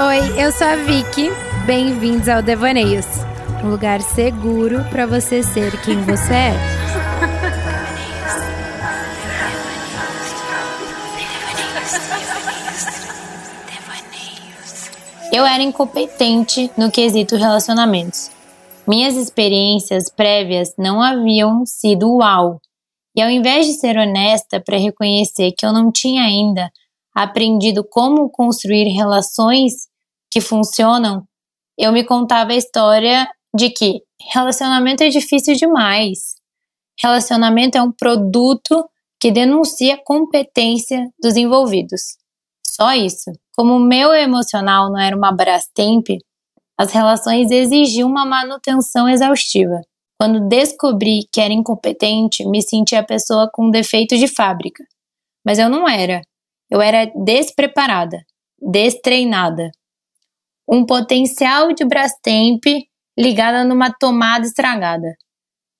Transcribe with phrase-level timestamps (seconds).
[0.00, 1.28] Oi, eu sou a Vicky.
[1.66, 3.04] Bem-vindos ao Devaneios,
[3.64, 6.52] um lugar seguro para você ser quem você é.
[15.32, 18.30] Eu era incompetente no quesito relacionamentos.
[18.86, 22.60] Minhas experiências prévias não haviam sido uau.
[23.16, 26.70] E ao invés de ser honesta para reconhecer que eu não tinha ainda
[27.12, 29.87] aprendido como construir relações
[30.30, 31.26] que funcionam,
[31.78, 36.34] eu me contava a história de que relacionamento é difícil demais.
[37.00, 38.84] Relacionamento é um produto
[39.20, 42.16] que denuncia a competência dos envolvidos.
[42.66, 43.30] Só isso.
[43.56, 46.08] Como o meu emocional não era uma Brastemp,
[46.78, 49.80] as relações exigiam uma manutenção exaustiva.
[50.20, 54.84] Quando descobri que era incompetente, me senti a pessoa com defeito de fábrica.
[55.44, 56.22] Mas eu não era.
[56.70, 58.18] Eu era despreparada,
[58.60, 59.70] destreinada.
[60.70, 62.62] Um potencial de Brastemp
[63.18, 65.16] ligada numa tomada estragada.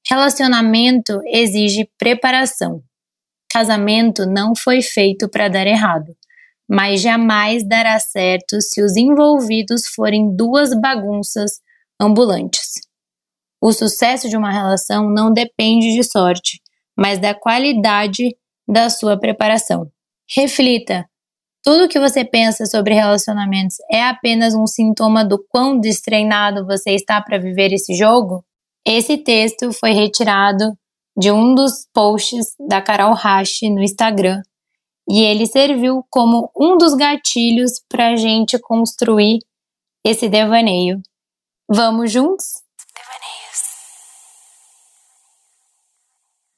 [0.09, 2.83] Relacionamento exige preparação.
[3.53, 6.17] Casamento não foi feito para dar errado,
[6.69, 11.61] mas jamais dará certo se os envolvidos forem duas bagunças
[12.01, 12.73] ambulantes.
[13.61, 16.61] O sucesso de uma relação não depende de sorte,
[16.97, 19.91] mas da qualidade da sua preparação.
[20.35, 21.07] Reflita:
[21.69, 27.21] tudo que você pensa sobre relacionamentos é apenas um sintoma do quão destreinado você está
[27.21, 28.43] para viver esse jogo?
[28.87, 30.73] Esse texto foi retirado
[31.15, 34.41] de um dos posts da Carol Rache no Instagram
[35.07, 39.41] e ele serviu como um dos gatilhos para a gente construir
[40.03, 41.03] esse devaneio.
[41.69, 42.47] Vamos juntos?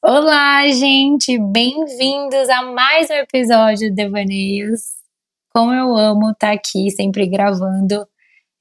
[0.04, 1.36] Olá, gente!
[1.36, 4.99] Bem-vindos a mais um episódio de Devaneios.
[5.52, 8.06] Como eu amo estar tá aqui sempre gravando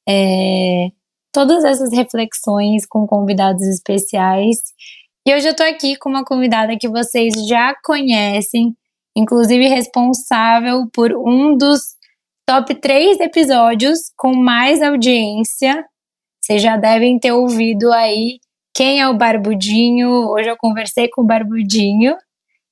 [0.07, 0.89] é,
[1.31, 4.57] todas essas reflexões com convidados especiais.
[5.28, 8.75] E hoje eu tô aqui com uma convidada que vocês já conhecem,
[9.16, 11.95] inclusive responsável por um dos
[12.47, 15.85] top 3 episódios com mais audiência.
[16.41, 18.39] Vocês já devem ter ouvido aí
[18.73, 20.09] quem é o Barbudinho?
[20.29, 22.16] Hoje eu conversei com o Barbudinho.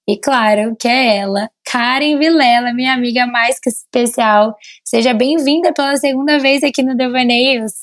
[0.09, 4.56] E claro que é ela, Karen Vilela, minha amiga mais que especial.
[4.81, 7.73] Seja bem-vinda pela segunda vez aqui no Devaneios.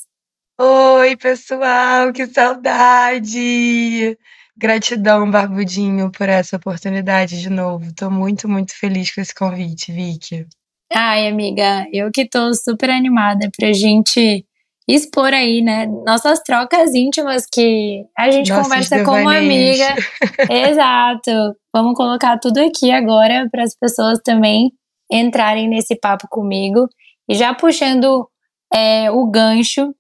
[0.59, 4.17] Oi, pessoal, que saudade!
[4.57, 7.93] Gratidão, Barbudinho, por essa oportunidade de novo.
[7.95, 10.47] Tô muito, muito feliz com esse convite, Vicky.
[10.91, 14.47] Ai, amiga, eu que tô super animada pra gente
[14.89, 15.87] expor aí, né?
[16.07, 19.95] Nossas trocas íntimas que a gente Nossos conversa como amiga.
[20.51, 21.31] Exato.
[21.75, 24.73] Vamos colocar tudo aqui agora para as pessoas também
[25.11, 26.89] entrarem nesse papo comigo.
[27.29, 28.29] E já puxando
[28.75, 29.95] é, o gancho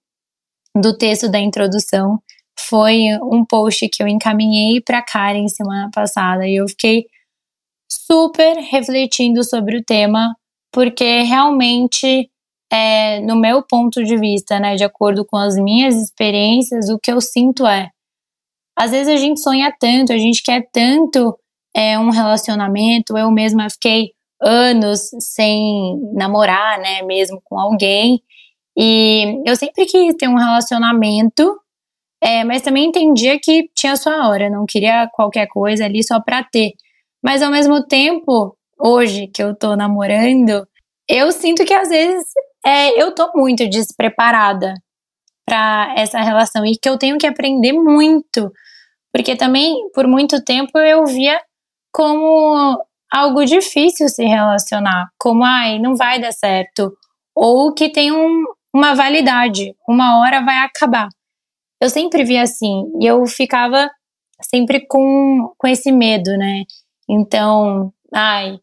[0.77, 2.19] do texto da introdução,
[2.59, 7.05] foi um post que eu encaminhei para Karen semana passada e eu fiquei
[7.91, 10.35] super refletindo sobre o tema,
[10.73, 12.29] porque realmente
[12.75, 17.13] é, no meu ponto de vista, né, de acordo com as minhas experiências, o que
[17.13, 17.91] eu sinto é,
[18.77, 21.39] às vezes a gente sonha tanto, a gente quer tanto
[21.75, 23.17] é, um relacionamento.
[23.17, 24.11] Eu mesma fiquei
[24.43, 28.21] anos sem namorar, né, mesmo com alguém.
[28.77, 31.57] E eu sempre quis ter um relacionamento,
[32.21, 36.43] é, mas também entendia que tinha sua hora, não queria qualquer coisa ali só pra
[36.43, 36.73] ter.
[37.23, 40.67] Mas ao mesmo tempo, hoje que eu tô namorando,
[41.09, 42.27] eu sinto que às vezes
[42.65, 44.75] é, eu tô muito despreparada
[45.47, 48.51] para essa relação e que eu tenho que aprender muito,
[49.13, 51.41] porque também por muito tempo eu via
[51.93, 52.79] como
[53.13, 56.93] algo difícil se relacionar, como ai, não vai dar certo,
[57.35, 61.09] ou que tem um, uma validade, uma hora vai acabar.
[61.81, 63.91] Eu sempre via assim, e eu ficava
[64.43, 66.65] sempre com, com esse medo, né?
[67.09, 68.59] Então, ai,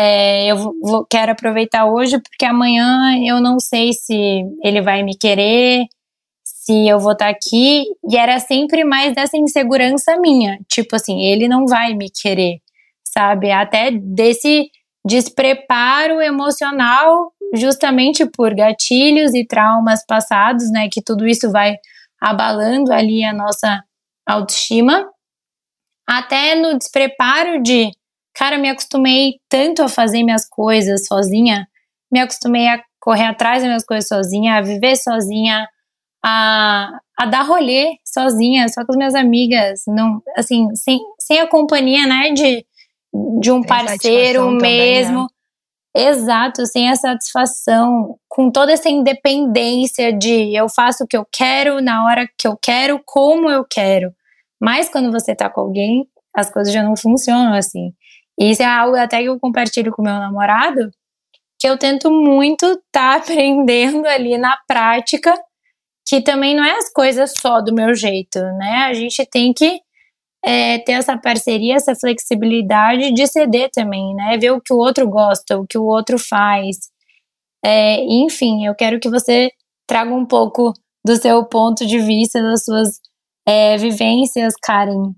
[0.00, 5.18] é, eu vou, quero aproveitar hoje porque amanhã eu não sei se ele vai me
[5.18, 5.86] querer,
[6.44, 7.84] se eu vou estar tá aqui.
[8.08, 10.60] E era sempre mais dessa insegurança minha.
[10.68, 12.60] Tipo assim, ele não vai me querer,
[13.02, 13.50] sabe?
[13.50, 14.70] Até desse
[15.04, 20.88] despreparo emocional, justamente por gatilhos e traumas passados, né?
[20.92, 21.74] Que tudo isso vai
[22.20, 23.82] abalando ali a nossa
[24.24, 25.10] autoestima.
[26.06, 27.90] Até no despreparo de
[28.38, 31.66] Cara, me acostumei tanto a fazer minhas coisas sozinha,
[32.08, 35.66] me acostumei a correr atrás das minhas coisas sozinha, a viver sozinha,
[36.24, 41.48] a, a dar rolê sozinha, só com as minhas amigas, não, assim, sem, sem a
[41.48, 42.64] companhia, né, de,
[43.40, 44.60] de um parceiro mesmo.
[44.60, 45.26] Também, né?
[45.96, 51.80] Exato, sem a satisfação, com toda essa independência de eu faço o que eu quero,
[51.80, 54.12] na hora que eu quero, como eu quero.
[54.60, 57.92] Mas quando você tá com alguém, as coisas já não funcionam assim.
[58.38, 60.90] E isso é algo até que eu compartilho com meu namorado,
[61.58, 65.34] que eu tento muito estar tá aprendendo ali na prática,
[66.06, 68.86] que também não é as coisas só do meu jeito, né?
[68.88, 69.80] A gente tem que
[70.44, 74.38] é, ter essa parceria, essa flexibilidade de ceder também, né?
[74.38, 76.76] Ver o que o outro gosta, o que o outro faz.
[77.64, 79.50] É, enfim, eu quero que você
[79.86, 80.72] traga um pouco
[81.04, 83.00] do seu ponto de vista, das suas
[83.46, 85.12] é, vivências, Karen.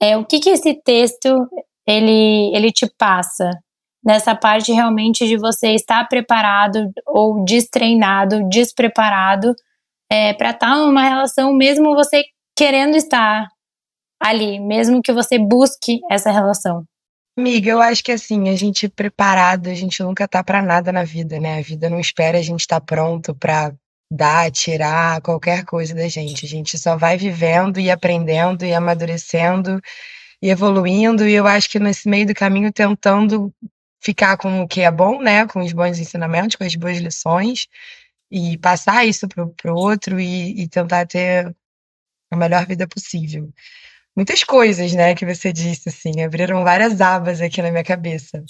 [0.00, 1.48] É, o que, que esse texto
[1.86, 3.50] ele, ele te passa
[4.04, 9.54] nessa parte realmente de você estar preparado ou destreinado, despreparado
[10.10, 12.22] é, para estar tá numa relação, mesmo você
[12.56, 13.48] querendo estar
[14.20, 16.84] ali, mesmo que você busque essa relação?
[17.38, 21.04] Amiga, eu acho que assim, a gente preparado, a gente nunca tá para nada na
[21.04, 21.58] vida, né?
[21.58, 23.74] A vida não espera a gente estar tá pronto para
[24.10, 26.46] dar, tirar qualquer coisa da gente.
[26.46, 29.80] A gente só vai vivendo e aprendendo e amadurecendo
[30.42, 33.52] e evoluindo, e eu acho que nesse meio do caminho tentando
[34.00, 35.46] ficar com o que é bom, né?
[35.46, 37.66] Com os bons ensinamentos, com as boas lições,
[38.30, 41.54] e passar isso pro, pro outro e, e tentar ter
[42.30, 43.52] a melhor vida possível
[44.16, 48.42] muitas coisas, né, que você disse, assim, abriram várias abas aqui na minha cabeça.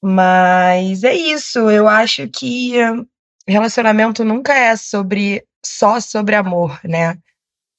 [0.00, 2.74] Mas é isso, eu acho que
[3.46, 7.18] relacionamento nunca é sobre só sobre amor, né?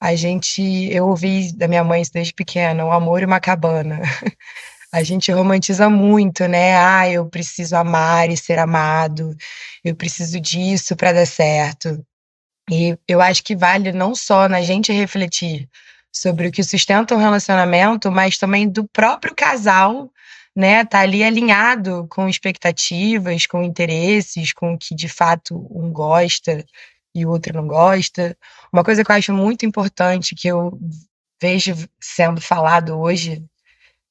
[0.04, 0.62] A gente,
[0.92, 4.02] eu ouvi da minha mãe desde pequena, o amor e uma cabana.
[4.92, 6.76] A gente romantiza muito, né?
[6.76, 9.34] Ah, eu preciso amar e ser amado.
[9.82, 12.06] Eu preciso disso para dar certo.
[12.70, 15.70] E eu acho que vale não só na gente refletir
[16.12, 20.12] sobre o que sustenta um relacionamento, mas também do próprio casal,
[20.54, 20.84] né?
[20.84, 26.64] Tá ali alinhado com expectativas, com interesses, com o que de fato um gosta
[27.14, 28.38] e o outro não gosta.
[28.72, 30.80] Uma coisa que eu acho muito importante que eu
[31.42, 33.44] vejo sendo falado hoje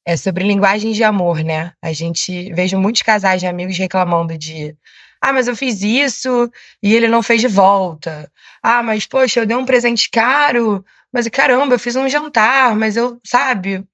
[0.06, 1.72] é sobre linguagem de amor, né?
[1.80, 4.76] A gente vejo muitos casais de amigos reclamando de
[5.20, 6.50] ah, mas eu fiz isso
[6.82, 8.30] e ele não fez de volta.
[8.60, 12.96] Ah, mas poxa, eu dei um presente caro, mas caramba, eu fiz um jantar, mas
[12.96, 13.84] eu, sabe?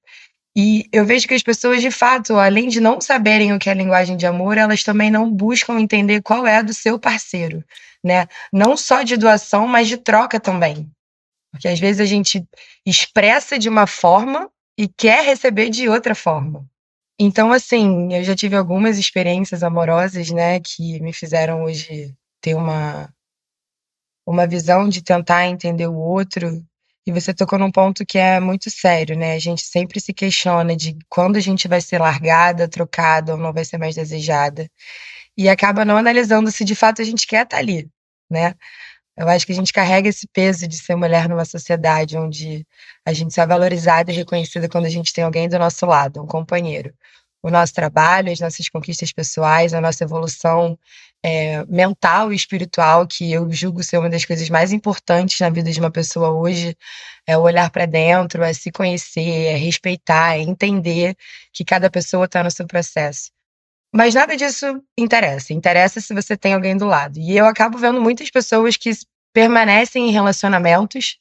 [0.57, 3.75] E eu vejo que as pessoas, de fato, além de não saberem o que é
[3.75, 7.63] linguagem de amor, elas também não buscam entender qual é a do seu parceiro,
[8.09, 8.27] né?
[8.53, 10.91] Não só de doação, mas de troca também.
[11.53, 12.45] Porque às vezes a gente
[12.85, 16.67] expressa de uma forma e quer receber de outra forma.
[17.21, 23.13] Então, assim, eu já tive algumas experiências amorosas, né, que me fizeram hoje ter uma,
[24.27, 26.65] uma visão de tentar entender o outro
[27.09, 29.33] e você tocou num ponto que é muito sério, né?
[29.33, 33.51] A gente sempre se questiona de quando a gente vai ser largada, trocada ou não
[33.51, 34.71] vai ser mais desejada.
[35.35, 37.89] E acaba não analisando se de fato a gente quer estar ali,
[38.31, 38.55] né?
[39.17, 42.65] Eu acho que a gente carrega esse peso de ser mulher numa sociedade onde
[43.05, 46.23] a gente só é valorizada e reconhecida quando a gente tem alguém do nosso lado,
[46.23, 46.95] um companheiro.
[47.43, 50.79] O nosso trabalho, as nossas conquistas pessoais, a nossa evolução
[51.23, 55.71] é, mental e espiritual, que eu julgo ser uma das coisas mais importantes na vida
[55.71, 56.77] de uma pessoa hoje,
[57.27, 61.17] é o olhar para dentro, é se conhecer, é respeitar, é entender
[61.53, 63.31] que cada pessoa está no seu processo.
[63.95, 65.53] Mas nada disso interessa.
[65.53, 67.19] Interessa se você tem alguém do lado.
[67.19, 68.91] E eu acabo vendo muitas pessoas que
[69.33, 71.19] permanecem em relacionamentos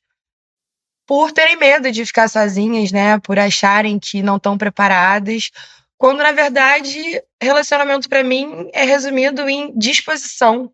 [1.06, 3.20] por terem medo de ficar sozinhas, né?
[3.20, 5.52] Por acharem que não estão preparadas
[5.98, 10.72] quando, na verdade, relacionamento para mim é resumido em disposição.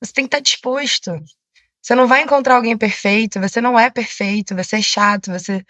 [0.00, 1.12] Você tem que estar tá disposto.
[1.82, 5.64] Você não vai encontrar alguém perfeito, você não é perfeito, você é chato, você,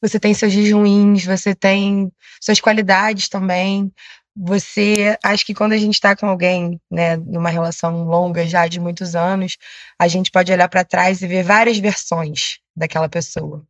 [0.00, 3.92] você tem seus dias ruins, você tem suas qualidades também.
[4.36, 8.80] Você, acho que quando a gente está com alguém, né, numa relação longa já de
[8.80, 9.56] muitos anos,
[9.98, 13.64] a gente pode olhar para trás e ver várias versões daquela pessoa.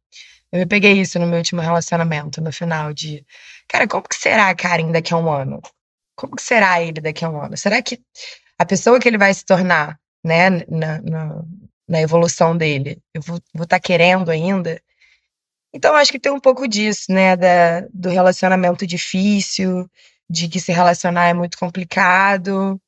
[0.51, 3.27] Eu peguei isso no meu último relacionamento, no final de,
[3.69, 5.61] cara, como que será a Karen daqui a um ano?
[6.17, 7.57] Como que será ele daqui a um ano?
[7.57, 8.01] Será que
[8.59, 11.43] a pessoa que ele vai se tornar, né, na, na,
[11.89, 14.81] na evolução dele, eu vou estar tá querendo ainda?
[15.75, 19.91] Então, acho que tem um pouco disso, né, da, do relacionamento difícil,
[20.29, 22.81] de que se relacionar é muito complicado,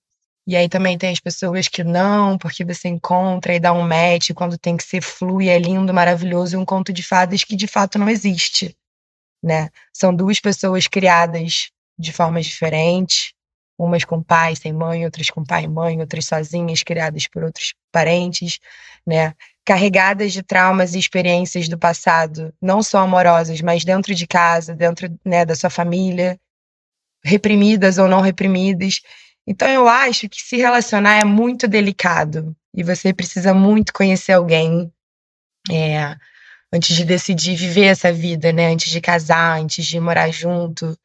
[0.46, 4.30] e aí também tem as pessoas que não, porque você encontra e dá um match
[4.32, 7.56] quando tem que ser flu e é lindo, maravilhoso, e um conto de fadas que
[7.56, 8.76] de fato não existe,
[9.42, 9.70] né?
[9.92, 13.32] São duas pessoas criadas de formas diferentes,
[13.76, 17.74] umas com pai sem mãe, outras com pai e mãe, outras sozinhas, criadas por outros
[17.90, 18.60] parentes,
[19.04, 19.34] né?
[19.64, 25.08] Carregadas de traumas e experiências do passado, não só amorosas, mas dentro de casa, dentro
[25.24, 26.38] né, da sua família,
[27.26, 29.00] reprimidas ou não reprimidas.
[29.46, 34.92] Então eu acho que se relacionar é muito delicado e você precisa muito conhecer alguém
[35.70, 36.16] é,
[36.72, 38.68] antes de decidir viver essa vida, né?
[38.68, 40.96] Antes de casar, antes de morar junto.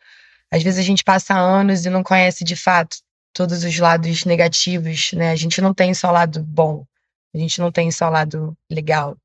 [0.51, 2.97] Às vezes a gente passa anos e não conhece de fato
[3.33, 5.31] todos os lados negativos, né?
[5.31, 6.85] A gente não tem só lado bom,
[7.33, 9.17] a gente não tem só lado legal.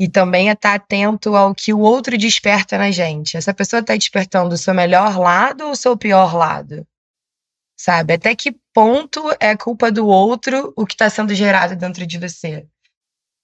[0.00, 3.36] E também é estar atento ao que o outro desperta na gente.
[3.36, 6.86] Essa pessoa está despertando o seu melhor lado ou o seu pior lado?
[7.78, 8.14] Sabe?
[8.14, 12.66] Até que ponto é culpa do outro o que está sendo gerado dentro de você?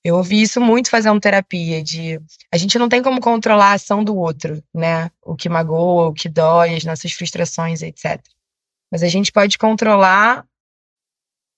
[0.02, 2.18] Eu ouvi isso muito fazendo terapia, de
[2.50, 5.10] a gente não tem como controlar a ação do outro, né?
[5.20, 8.18] O que magoa, o que dói, as nossas frustrações, etc.
[8.90, 10.46] Mas a gente pode controlar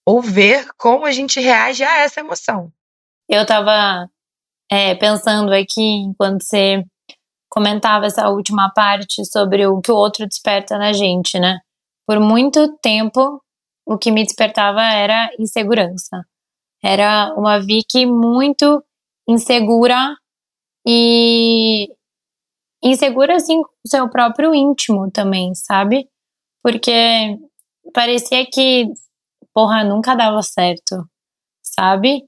[0.04, 2.72] ou ver como a gente reage a essa emoção.
[3.28, 4.10] Eu tava
[4.70, 6.84] é, pensando aqui, enquanto você
[7.48, 11.58] comentava essa última parte sobre o que o outro desperta na gente, né?
[12.06, 13.42] Por muito tempo,
[13.86, 16.22] o que me despertava era insegurança.
[16.82, 18.82] Era uma Vicky muito
[19.28, 20.14] insegura
[20.86, 21.88] e
[22.82, 26.08] insegura assim com o seu próprio íntimo também, sabe?
[26.62, 27.38] Porque
[27.92, 28.86] parecia que,
[29.52, 30.96] porra, nunca dava certo,
[31.62, 32.22] sabe?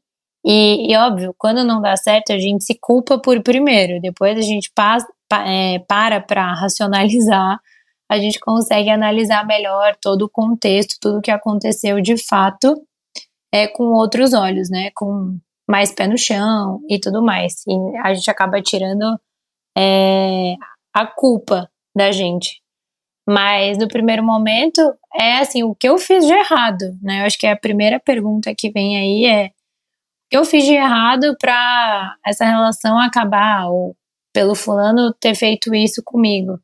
[0.44, 4.42] E, e, óbvio, quando não dá certo, a gente se culpa por primeiro, depois a
[4.42, 5.06] gente passa,
[5.46, 7.60] é, para para racionalizar,
[8.10, 12.74] a gente consegue analisar melhor todo o contexto, tudo o que aconteceu de fato,
[13.52, 14.90] é, com outros olhos, né?
[14.94, 17.64] Com mais pé no chão e tudo mais.
[17.68, 19.18] E a gente acaba tirando
[19.78, 20.56] é,
[20.92, 22.60] a culpa da gente.
[23.28, 24.80] Mas no primeiro momento
[25.14, 27.22] é assim, o que eu fiz de errado, né?
[27.22, 29.50] Eu acho que a primeira pergunta que vem aí é
[30.30, 33.96] eu fiz de errado para essa relação acabar, ou
[34.32, 36.58] pelo fulano ter feito isso comigo.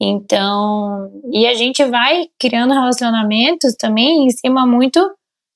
[0.00, 4.98] Então, e a gente vai criando relacionamentos também em cima muito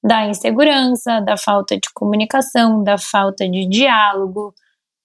[0.02, 4.54] da insegurança, da falta de comunicação, da falta de diálogo,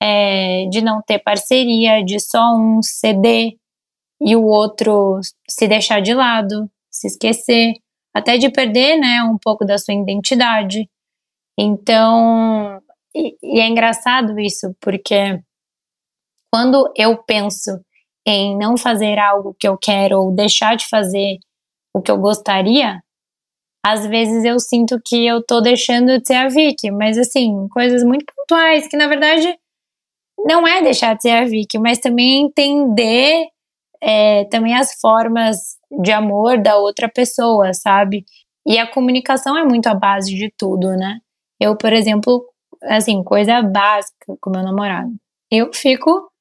[0.02, 3.54] é, de não ter parceria, de só um ceder
[4.22, 7.76] e o outro se deixar de lado, se esquecer,
[8.14, 10.90] até de perder, né, um pouco da sua identidade.
[11.62, 12.82] Então,
[13.13, 15.42] e, e é engraçado isso, porque
[16.54, 17.72] quando eu penso
[18.25, 21.38] em não fazer algo que eu quero ou deixar de fazer
[21.94, 23.01] o que eu gostaria,
[23.86, 28.06] às vezes eu sinto que eu tô deixando de ser a Vicky, mas assim, coisas
[28.06, 29.54] muito pontuais que na verdade
[30.46, 33.48] não é deixar de ser a Vicky, mas também entender
[34.01, 35.58] é, também as formas
[36.01, 38.24] de amor da outra pessoa, sabe?
[38.66, 41.20] E a comunicação é muito a base de tudo, né?
[41.60, 42.46] Eu, por exemplo,
[42.84, 45.12] assim, coisa básica com meu namorado.
[45.51, 46.32] Eu fico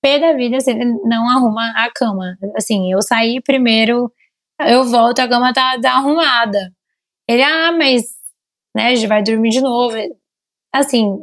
[0.00, 2.36] pé da vida se ele não arruma a cama.
[2.56, 4.12] Assim, eu saí primeiro,
[4.60, 6.72] eu volto, a cama tá desarrumada.
[7.28, 8.04] Ele, ah, mas,
[8.74, 9.96] né, a gente vai dormir de novo.
[10.72, 11.18] Assim,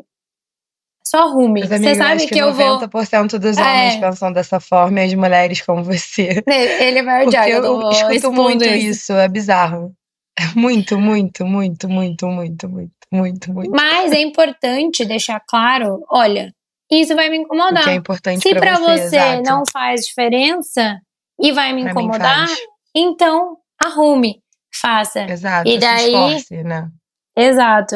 [1.08, 1.65] só arrume.
[1.65, 2.79] você sabe que, que eu vou.
[2.79, 4.00] 90% dos homens é.
[4.00, 6.44] pensam dessa forma e as mulheres como você.
[6.48, 7.46] Ele vai odiar.
[7.46, 8.89] Porque eu, eu escuto muito isso.
[8.89, 9.96] isso, é bizarro.
[10.56, 13.72] Muito, muito, muito, muito, muito, muito, muito, muito.
[13.72, 16.54] Mas é importante deixar claro, olha,
[16.92, 17.82] isso vai me incomodar.
[17.82, 21.00] O que é importante Se para você, você não faz diferença
[21.39, 22.48] e vai me pra incomodar,
[22.94, 24.42] então arrume,
[24.74, 25.22] faça.
[25.22, 25.70] Exato.
[25.70, 26.89] E daí, se esforce, né?
[27.38, 27.96] Exato.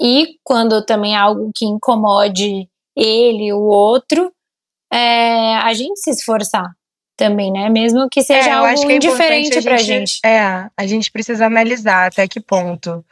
[0.00, 4.32] E quando também algo que incomode ele, o outro,
[4.92, 6.68] é, a gente se esforçar
[7.20, 7.68] também, né?
[7.68, 10.20] Mesmo que seja é, algo que é pra gente, gente.
[10.24, 13.04] É, a gente precisa analisar até que ponto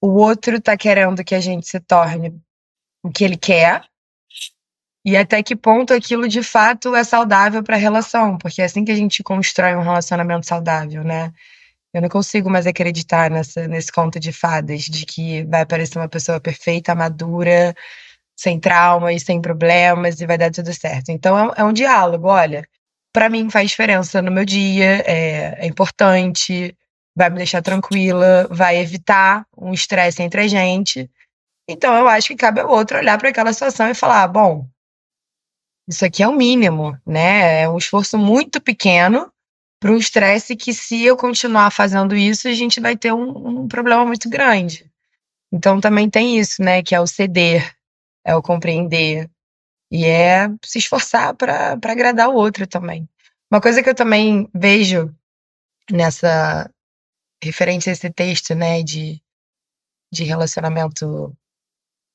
[0.00, 2.38] o outro tá querendo que a gente se torne
[3.02, 3.82] o que ele quer
[5.04, 8.84] e até que ponto aquilo de fato é saudável para a relação, porque é assim
[8.84, 11.32] que a gente constrói um relacionamento saudável, né?
[11.94, 16.08] Eu não consigo mais acreditar nessa, nesse conto de fadas, de que vai aparecer uma
[16.08, 17.74] pessoa perfeita, madura,
[18.36, 21.08] sem traumas, sem problemas e vai dar tudo certo.
[21.10, 22.68] Então é, é um diálogo, olha,
[23.12, 26.76] para mim faz diferença no meu dia, é, é importante,
[27.16, 31.10] vai me deixar tranquila, vai evitar um estresse entre a gente.
[31.68, 34.66] Então eu acho que cabe ao outro olhar para aquela situação e falar, ah, bom,
[35.88, 37.62] isso aqui é o mínimo, né?
[37.62, 39.32] É um esforço muito pequeno
[39.80, 43.68] para um estresse que, se eu continuar fazendo isso, a gente vai ter um, um,
[43.68, 44.90] problema muito grande.
[45.50, 46.82] Então, também tem isso, né?
[46.82, 47.74] Que é o ceder,
[48.22, 49.30] é o compreender
[49.90, 53.08] e é se esforçar para agradar o outro também.
[53.50, 55.14] Uma coisa que eu também vejo
[55.90, 56.70] nessa
[57.42, 59.22] referente a esse texto, né, de,
[60.12, 61.34] de relacionamento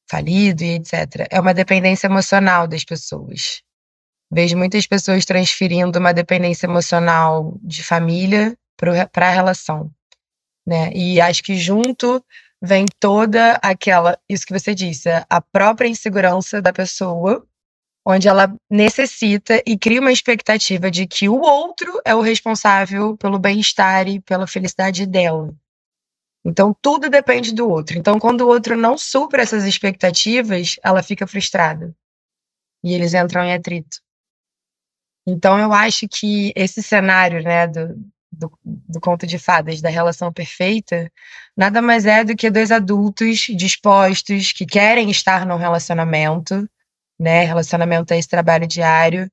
[0.09, 3.63] falido e etc., é uma dependência emocional das pessoas.
[4.31, 9.91] Vejo muitas pessoas transferindo uma dependência emocional de família para a relação,
[10.65, 10.91] né?
[10.93, 12.23] E acho que junto
[12.61, 17.45] vem toda aquela, isso que você disse, a própria insegurança da pessoa,
[18.05, 23.39] onde ela necessita e cria uma expectativa de que o outro é o responsável pelo
[23.39, 25.53] bem-estar e pela felicidade dela.
[26.45, 27.97] Então tudo depende do outro.
[27.97, 31.95] Então quando o outro não supra essas expectativas, ela fica frustrada.
[32.83, 34.01] E eles entram em atrito.
[35.25, 37.95] Então eu acho que esse cenário, né, do,
[38.29, 41.09] do, do, conto de fadas da relação perfeita,
[41.55, 46.67] nada mais é do que dois adultos dispostos que querem estar num relacionamento,
[47.19, 47.43] né?
[47.43, 49.29] Relacionamento é esse trabalho diário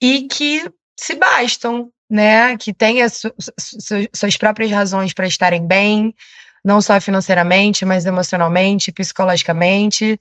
[0.00, 2.56] e que se bastam, né?
[2.56, 6.14] Que têm su, su, suas próprias razões para estarem bem,
[6.64, 10.18] não só financeiramente, mas emocionalmente, psicologicamente,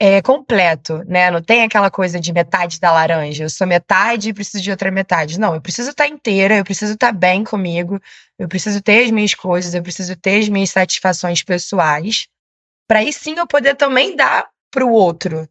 [0.00, 1.30] é, completo, né?
[1.30, 3.44] Não tem aquela coisa de metade da laranja.
[3.44, 5.40] Eu sou metade e preciso de outra metade.
[5.40, 8.00] Não, eu preciso estar inteira, eu preciso estar bem comigo,
[8.38, 12.28] eu preciso ter as minhas coisas, eu preciso ter as minhas satisfações pessoais,
[12.88, 15.48] para aí sim eu poder também dar para o outro,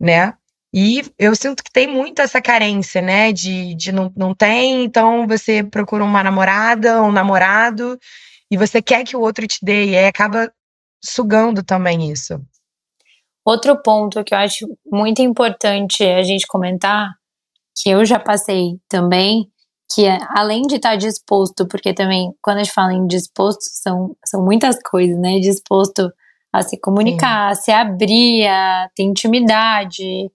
[0.00, 0.34] né?
[0.74, 3.32] E eu sinto que tem muito essa carência, né?
[3.32, 7.98] De, de não, não tem, então você procura uma namorada, um namorado,
[8.50, 10.52] e você quer que o outro te dê, e aí acaba
[11.02, 12.40] sugando também isso.
[13.44, 17.14] Outro ponto que eu acho muito importante a gente comentar,
[17.76, 19.48] que eu já passei também,
[19.94, 24.16] que é, além de estar disposto, porque também quando a gente fala em disposto, são,
[24.24, 25.38] são muitas coisas, né?
[25.38, 26.12] Disposto
[26.58, 27.60] a se comunicar, Sim.
[27.60, 30.30] a se abrir, a ter intimidade,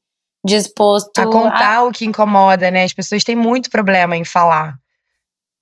[0.45, 1.83] disposto a contar a...
[1.83, 2.83] o que incomoda, né?
[2.83, 4.75] As pessoas têm muito problema em falar.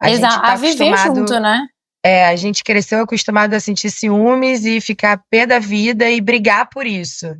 [0.02, 1.68] A Exato, tá a viver junto, né?
[2.04, 6.70] É, a gente cresceu acostumado a sentir ciúmes e ficar pé da vida e brigar
[6.70, 7.36] por isso.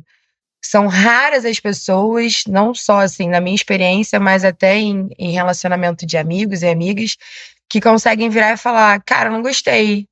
[0.62, 6.04] São raras as pessoas, não só assim na minha experiência, mas até em, em relacionamento
[6.04, 7.16] de amigos e amigas,
[7.70, 10.06] que conseguem virar e falar: Cara, não gostei.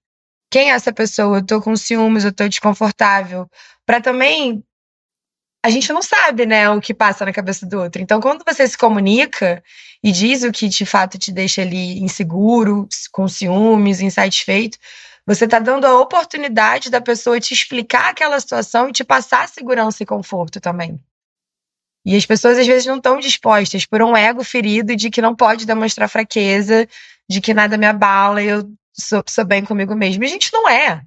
[0.50, 1.38] Quem é essa pessoa?
[1.38, 3.48] Eu tô com ciúmes, eu tô desconfortável.
[3.84, 4.64] Para também
[5.64, 8.00] a gente não sabe, né, o que passa na cabeça do outro.
[8.00, 9.62] Então, quando você se comunica
[10.02, 14.78] e diz o que de fato te deixa ali inseguro, com ciúmes, insatisfeito,
[15.26, 20.02] você está dando a oportunidade da pessoa te explicar aquela situação e te passar segurança
[20.02, 20.98] e conforto também.
[22.06, 25.34] E as pessoas às vezes não estão dispostas por um ego ferido de que não
[25.36, 26.88] pode demonstrar fraqueza,
[27.28, 30.24] de que nada me abala, eu sou, sou bem comigo mesmo.
[30.24, 31.02] E a gente não é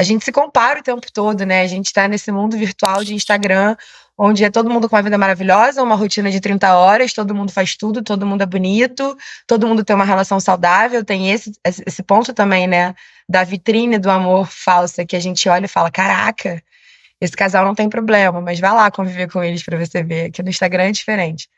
[0.00, 1.62] a gente se compara o tempo todo, né?
[1.62, 3.76] A gente está nesse mundo virtual de Instagram,
[4.16, 7.52] onde é todo mundo com uma vida maravilhosa, uma rotina de 30 horas, todo mundo
[7.52, 12.02] faz tudo, todo mundo é bonito, todo mundo tem uma relação saudável, tem esse, esse
[12.02, 12.94] ponto também, né?
[13.28, 16.62] Da vitrine do amor falsa, que a gente olha e fala: caraca,
[17.20, 20.42] esse casal não tem problema, mas vai lá conviver com eles para você ver, que
[20.42, 21.48] no Instagram é diferente.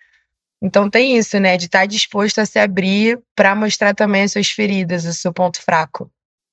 [0.62, 1.56] Então tem isso, né?
[1.56, 5.60] De estar disposto a se abrir para mostrar também as suas feridas, o seu ponto
[5.60, 6.08] fraco.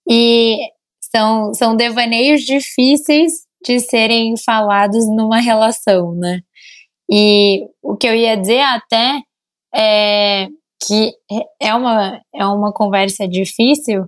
[0.10, 0.58] E
[1.00, 6.42] são, são devaneios difíceis de serem falados numa relação, né?
[7.12, 9.22] E o que eu ia dizer até
[9.76, 10.48] é
[10.86, 11.14] que
[11.62, 14.08] é uma, é uma conversa difícil,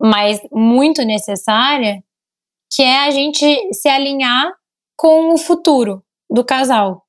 [0.00, 2.02] mas muito necessária,
[2.72, 4.52] que é a gente se alinhar
[4.96, 7.02] com o futuro do casal.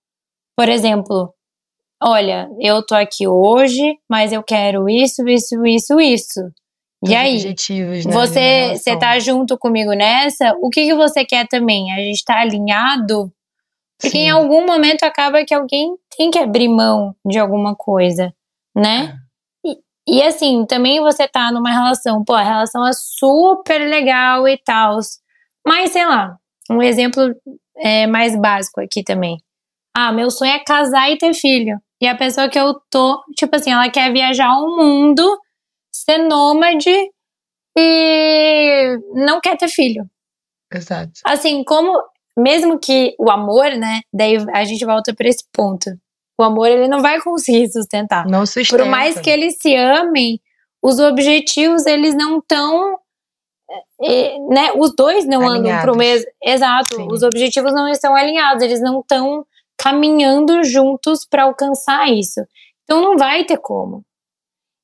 [0.58, 1.35] Por exemplo,
[2.06, 6.40] olha, eu tô aqui hoje, mas eu quero isso, isso, isso, isso.
[7.04, 10.56] E aí, objetivos, né, você você tá junto comigo nessa?
[10.62, 11.92] O que, que você quer também?
[11.92, 13.32] A gente tá alinhado?
[14.00, 14.26] Porque Sim.
[14.26, 18.34] em algum momento acaba que alguém tem que abrir mão de alguma coisa,
[18.76, 19.18] né?
[19.66, 19.70] É.
[19.70, 24.58] E, e assim, também você tá numa relação, pô, a relação é super legal e
[24.58, 25.00] tal.
[25.66, 26.38] Mas, sei lá,
[26.70, 27.34] um exemplo
[27.78, 29.38] é, mais básico aqui também.
[29.96, 31.80] Ah, meu sonho é casar e ter filho.
[32.02, 35.40] E a pessoa que eu tô, tipo assim, ela quer viajar o mundo
[35.92, 36.92] ser nômade
[37.78, 40.06] e não quer ter filho.
[40.72, 41.14] Exato.
[41.26, 41.98] Assim, como
[42.38, 44.02] mesmo que o amor, né?
[44.14, 45.90] Daí a gente volta para esse ponto.
[46.38, 48.26] O amor ele não vai conseguir sustentar.
[48.28, 48.84] Não sustenta.
[48.84, 50.42] Por mais que eles se amem,
[50.84, 53.00] os objetivos eles não estão
[54.02, 55.72] é, né, os dois não Alinhados.
[55.72, 56.28] andam pro mesmo.
[56.44, 57.08] Exato, Sim.
[57.10, 59.46] os objetivos não estão alinhados, eles não estão
[59.78, 62.42] caminhando juntos para alcançar isso.
[62.84, 64.04] Então não vai ter como.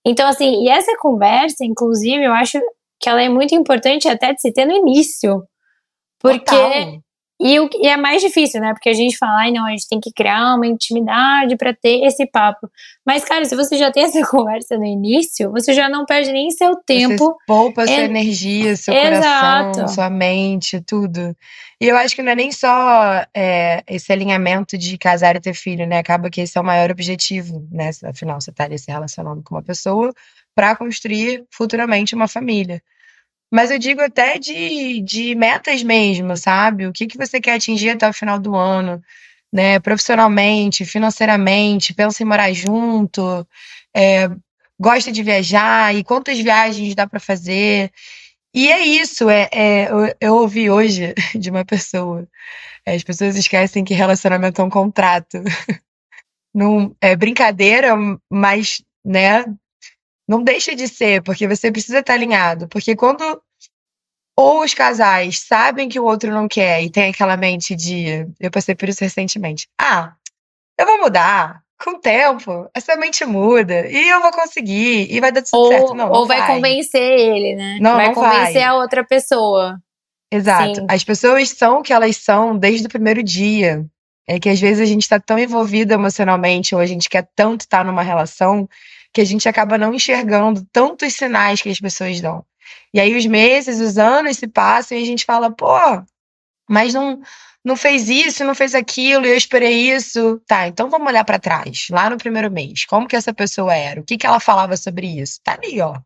[0.06, 2.60] Então, assim, e essa conversa, inclusive, eu acho
[3.00, 5.44] que ela é muito importante até de se ter no início.
[6.20, 6.40] Porque.
[6.40, 7.02] Total.
[7.44, 8.72] E, o, e é mais difícil, né?
[8.72, 12.06] Porque a gente fala, ai, não, a gente tem que criar uma intimidade para ter
[12.06, 12.70] esse papo.
[13.04, 16.52] Mas, cara, se você já tem essa conversa no início, você já não perde nem
[16.52, 17.18] seu tempo.
[17.18, 17.88] Você poupa é...
[17.88, 19.72] sua energia, seu Exato.
[19.72, 21.36] coração, sua mente, tudo.
[21.82, 25.56] E eu acho que não é nem só é, esse alinhamento de casar e ter
[25.56, 25.98] filho, né?
[25.98, 27.90] Acaba que esse é o maior objetivo, né?
[28.06, 30.14] Afinal, você tá ali se relacionando com uma pessoa
[30.54, 32.84] para construir futuramente uma família.
[33.52, 36.88] Mas eu digo até de, de metas mesmo, sabe?
[36.88, 39.02] O que, que você quer atingir até o final do ano,
[39.52, 39.80] né?
[39.80, 43.46] Profissionalmente, financeiramente, pensa em morar junto,
[43.96, 44.30] é,
[44.80, 47.92] gosta de viajar e quantas viagens dá para fazer.
[48.54, 52.28] E é isso, é, é eu, eu, ouvi hoje de uma pessoa.
[52.86, 55.44] As pessoas esquecem que relacionamento é um contrato.
[56.54, 57.96] Não, é brincadeira,
[58.30, 59.46] mas, né,
[60.32, 62.66] não deixa de ser, porque você precisa estar alinhado.
[62.70, 63.42] Porque quando
[64.38, 68.26] ou os casais sabem que o outro não quer e tem aquela mente de.
[68.40, 69.68] Eu passei por isso recentemente.
[69.80, 70.14] Ah,
[70.80, 71.62] eu vou mudar.
[71.84, 73.88] Com o tempo, essa mente muda.
[73.88, 75.12] E eu vou conseguir.
[75.12, 75.94] E vai dar tudo ou, certo.
[75.96, 77.80] Não, ou não vai, vai, convencer ele, né?
[77.82, 78.64] Não, vai não convencer vai.
[78.64, 79.80] a outra pessoa.
[80.32, 80.76] Exato.
[80.76, 80.88] Sim.
[80.88, 83.84] As pessoas são o que elas são desde o primeiro dia.
[84.28, 87.62] É que às vezes a gente está tão envolvido emocionalmente, ou a gente quer tanto
[87.62, 88.70] estar numa relação,
[89.14, 92.46] que a gente acaba não enxergando tantos sinais que as pessoas dão.
[92.94, 95.76] E aí os meses, os anos se passam e a gente fala, pô,
[96.70, 97.22] mas não,
[97.64, 100.42] não fez isso, não fez aquilo, eu esperei isso.
[100.48, 102.86] Tá, então vamos olhar para trás, lá no primeiro mês.
[102.86, 104.02] Como que essa pessoa era?
[104.02, 105.40] O que, que ela falava sobre isso?
[105.44, 106.00] Tá ali, ó.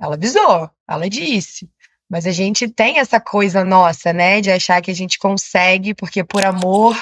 [0.00, 1.68] Ela avisou, ela disse.
[2.10, 6.22] Mas a gente tem essa coisa nossa, né, de achar que a gente consegue, porque
[6.22, 7.00] por amor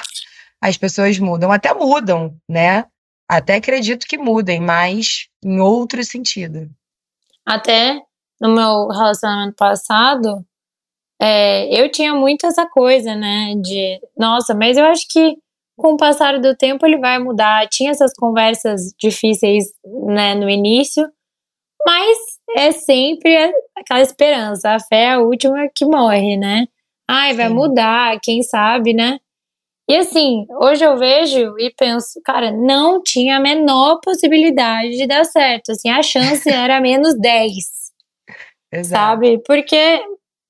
[0.61, 1.51] as pessoas mudam.
[1.51, 2.85] Até mudam, né?
[3.29, 6.69] Até acredito que mudem, mas em outro sentido.
[7.45, 8.01] Até
[8.39, 10.45] no meu relacionamento passado,
[11.21, 13.53] é, eu tinha muito essa coisa, né?
[13.61, 15.37] De, nossa, mas eu acho que
[15.77, 17.67] com o passar do tempo ele vai mudar.
[17.69, 19.65] Tinha essas conversas difíceis,
[20.07, 21.03] né, no início,
[21.85, 22.17] mas
[22.57, 23.35] é sempre
[23.75, 24.71] aquela esperança.
[24.71, 26.67] A fé é a última que morre, né?
[27.09, 27.53] Ai, vai Sim.
[27.55, 29.19] mudar, quem sabe, né?
[29.89, 35.25] E assim, hoje eu vejo e penso, cara, não tinha a menor possibilidade de dar
[35.25, 35.71] certo.
[35.71, 37.53] Assim, a chance era menos 10.
[38.71, 38.89] Exato.
[38.89, 39.41] Sabe?
[39.45, 40.01] Porque.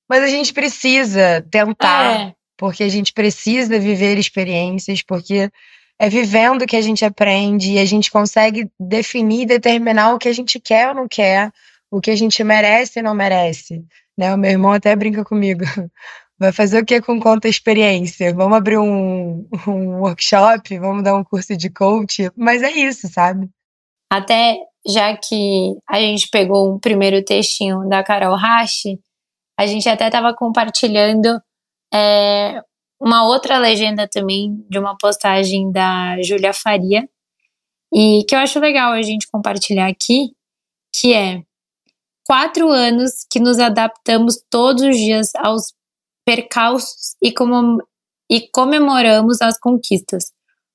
[0.08, 2.34] Mas a gente precisa tentar, é.
[2.56, 5.50] porque a gente precisa viver experiências, porque
[5.98, 10.32] é vivendo que a gente aprende e a gente consegue definir, determinar o que a
[10.32, 11.50] gente quer ou não quer,
[11.90, 13.84] o que a gente merece e não merece.
[14.16, 14.32] Né?
[14.32, 15.64] O meu irmão até brinca comigo.
[16.38, 18.34] Vai fazer o que com conta experiência?
[18.34, 23.48] Vamos abrir um, um workshop, vamos dar um curso de coach, mas é isso, sabe?
[24.10, 28.98] Até já que a gente pegou um primeiro textinho da Carol Rache,
[29.58, 31.40] a gente até estava compartilhando
[31.92, 32.60] é,
[33.00, 37.08] uma outra legenda também de uma postagem da Júlia Faria,
[37.92, 40.32] e que eu acho legal a gente compartilhar aqui,
[40.92, 41.42] que é
[42.26, 45.72] quatro anos que nos adaptamos todos os dias aos
[46.24, 47.32] percalços e,
[48.30, 50.32] e comemoramos as conquistas.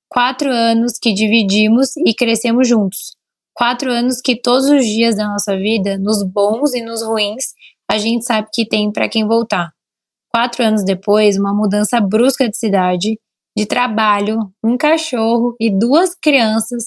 [0.08, 3.16] Quatro anos que dividimos e crescemos juntos.
[3.54, 7.54] Quatro anos que todos os dias da nossa vida, nos bons e nos ruins,
[7.90, 9.72] a gente sabe que tem para quem voltar.
[10.32, 13.20] Quatro anos depois, uma mudança brusca de cidade,
[13.58, 16.86] de trabalho, um cachorro e duas crianças,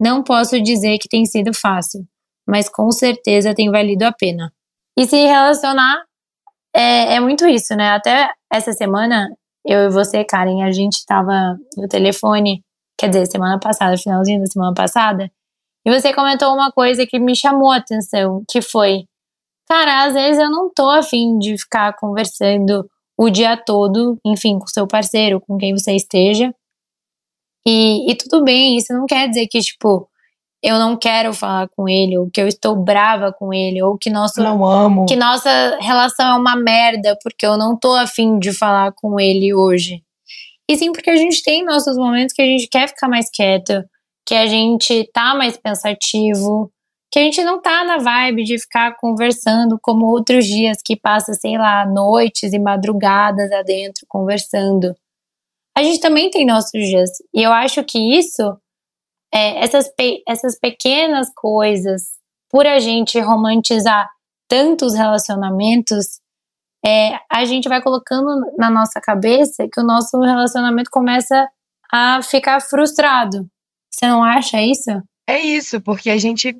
[0.00, 2.06] não posso dizer que tem sido fácil,
[2.46, 4.52] mas com certeza tem valido a pena.
[4.96, 6.04] E se relacionar
[6.74, 7.90] é, é muito isso, né?
[7.90, 9.28] Até essa semana,
[9.66, 12.62] eu e você, Karen, a gente tava no telefone,
[12.98, 15.30] quer dizer, semana passada, finalzinho da semana passada,
[15.84, 19.04] e você comentou uma coisa que me chamou a atenção, que foi,
[19.68, 24.66] cara, às vezes eu não tô afim de ficar conversando o dia todo, enfim, com
[24.66, 26.54] seu parceiro, com quem você esteja.
[27.66, 30.08] E, e tudo bem, isso não quer dizer que, tipo,
[30.62, 34.08] eu não quero falar com ele, ou que eu estou brava com ele, ou que
[34.08, 35.06] nosso não amo.
[35.06, 39.52] que nossa relação é uma merda porque eu não tô afim de falar com ele
[39.52, 40.02] hoje.
[40.70, 43.82] E sim porque a gente tem nossos momentos que a gente quer ficar mais quieto,
[44.24, 46.70] que a gente tá mais pensativo,
[47.10, 51.34] que a gente não tá na vibe de ficar conversando como outros dias que passa,
[51.34, 54.94] sei lá, noites e madrugadas adentro conversando.
[55.76, 57.10] A gente também tem nossos dias.
[57.34, 58.56] E eu acho que isso
[59.32, 62.02] é, essas, pe essas pequenas coisas,
[62.50, 64.08] por a gente romantizar
[64.48, 66.20] tantos relacionamentos,
[66.84, 71.48] é, a gente vai colocando na nossa cabeça que o nosso relacionamento começa
[71.90, 73.48] a ficar frustrado.
[73.90, 74.90] Você não acha isso?
[75.26, 76.56] É isso, porque a gente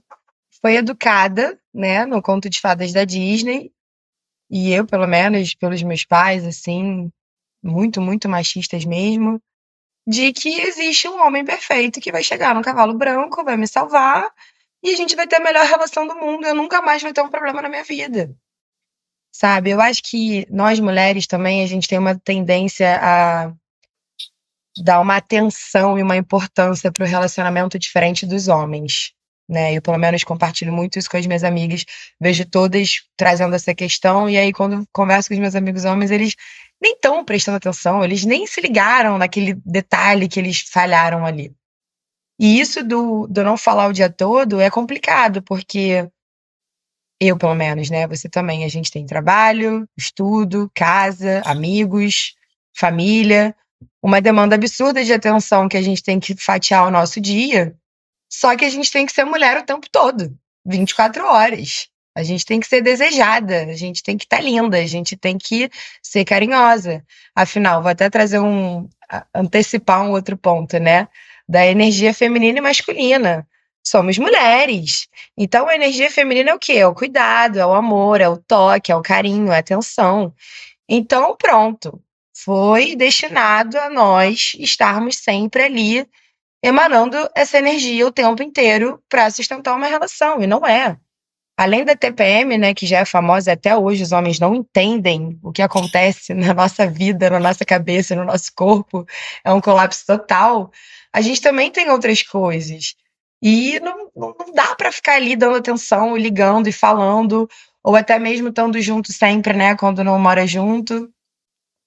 [0.60, 3.72] foi educada, né, no conto de fadas da Disney,
[4.50, 7.10] e eu, pelo menos, pelos meus pais, assim,
[7.62, 9.40] muito, muito machistas mesmo,
[10.06, 14.30] de que existe um homem perfeito que vai chegar num cavalo branco, vai me salvar
[14.82, 16.46] e a gente vai ter a melhor relação do mundo.
[16.46, 18.34] Eu nunca mais vou ter um problema na minha vida.
[19.32, 19.70] Sabe?
[19.70, 23.52] Eu acho que nós mulheres também a gente tem uma tendência a
[24.82, 29.14] dar uma atenção e uma importância para o relacionamento diferente dos homens.
[29.48, 29.74] Né?
[29.74, 31.84] Eu, pelo menos, compartilho muito isso com as minhas amigas,
[32.20, 36.34] vejo todas trazendo essa questão, e aí, quando converso com os meus amigos homens, eles
[36.80, 41.54] nem estão prestando atenção, eles nem se ligaram naquele detalhe que eles falharam ali.
[42.40, 46.08] E isso do, do não falar o dia todo é complicado, porque
[47.20, 48.06] eu, pelo menos, né?
[48.08, 52.34] Você também, a gente tem trabalho, estudo, casa, amigos,
[52.76, 53.54] família,
[54.02, 57.76] uma demanda absurda de atenção que a gente tem que fatiar o nosso dia.
[58.32, 61.88] Só que a gente tem que ser mulher o tempo todo, 24 horas.
[62.16, 65.16] A gente tem que ser desejada, a gente tem que estar tá linda, a gente
[65.18, 65.70] tem que
[66.02, 67.04] ser carinhosa.
[67.36, 68.88] Afinal, vou até trazer um.
[69.34, 71.08] antecipar um outro ponto, né?
[71.46, 73.46] Da energia feminina e masculina.
[73.84, 75.08] Somos mulheres.
[75.36, 76.74] Então, a energia feminina é o quê?
[76.74, 80.34] É o cuidado, é o amor, é o toque, é o carinho, é a atenção.
[80.88, 82.02] Então, pronto.
[82.34, 86.06] Foi destinado a nós estarmos sempre ali
[86.62, 90.96] emanando essa energia o tempo inteiro para sustentar uma relação, e não é.
[91.56, 95.52] Além da TPM, né, que já é famosa até hoje, os homens não entendem o
[95.52, 99.06] que acontece na nossa vida, na nossa cabeça, no nosso corpo,
[99.44, 100.70] é um colapso total.
[101.12, 102.94] A gente também tem outras coisas.
[103.42, 107.48] E não, não dá para ficar ali dando atenção, ligando e falando,
[107.82, 111.10] ou até mesmo estando junto sempre, né, quando não mora junto.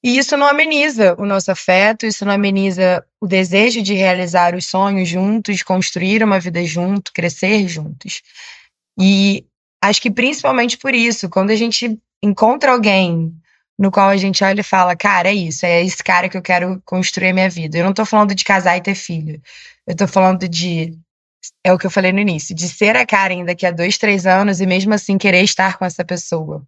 [0.06, 4.68] E isso não ameniza o nosso afeto, isso não ameniza o desejo de realizar os
[4.68, 8.22] sonhos juntos, construir uma vida junto, crescer juntos.
[9.02, 9.48] E
[9.84, 13.36] acho que principalmente por isso, quando a gente encontra alguém
[13.80, 16.42] no qual a gente olha e fala, cara, é isso, é esse cara que eu
[16.44, 17.76] quero construir a minha vida.
[17.76, 19.42] Eu não tô falando de casar e ter filho.
[19.88, 20.96] Eu tô falando de.
[21.64, 24.28] É o que eu falei no início, de ser a Karen daqui a dois, três
[24.28, 26.64] anos e mesmo assim querer estar com essa pessoa.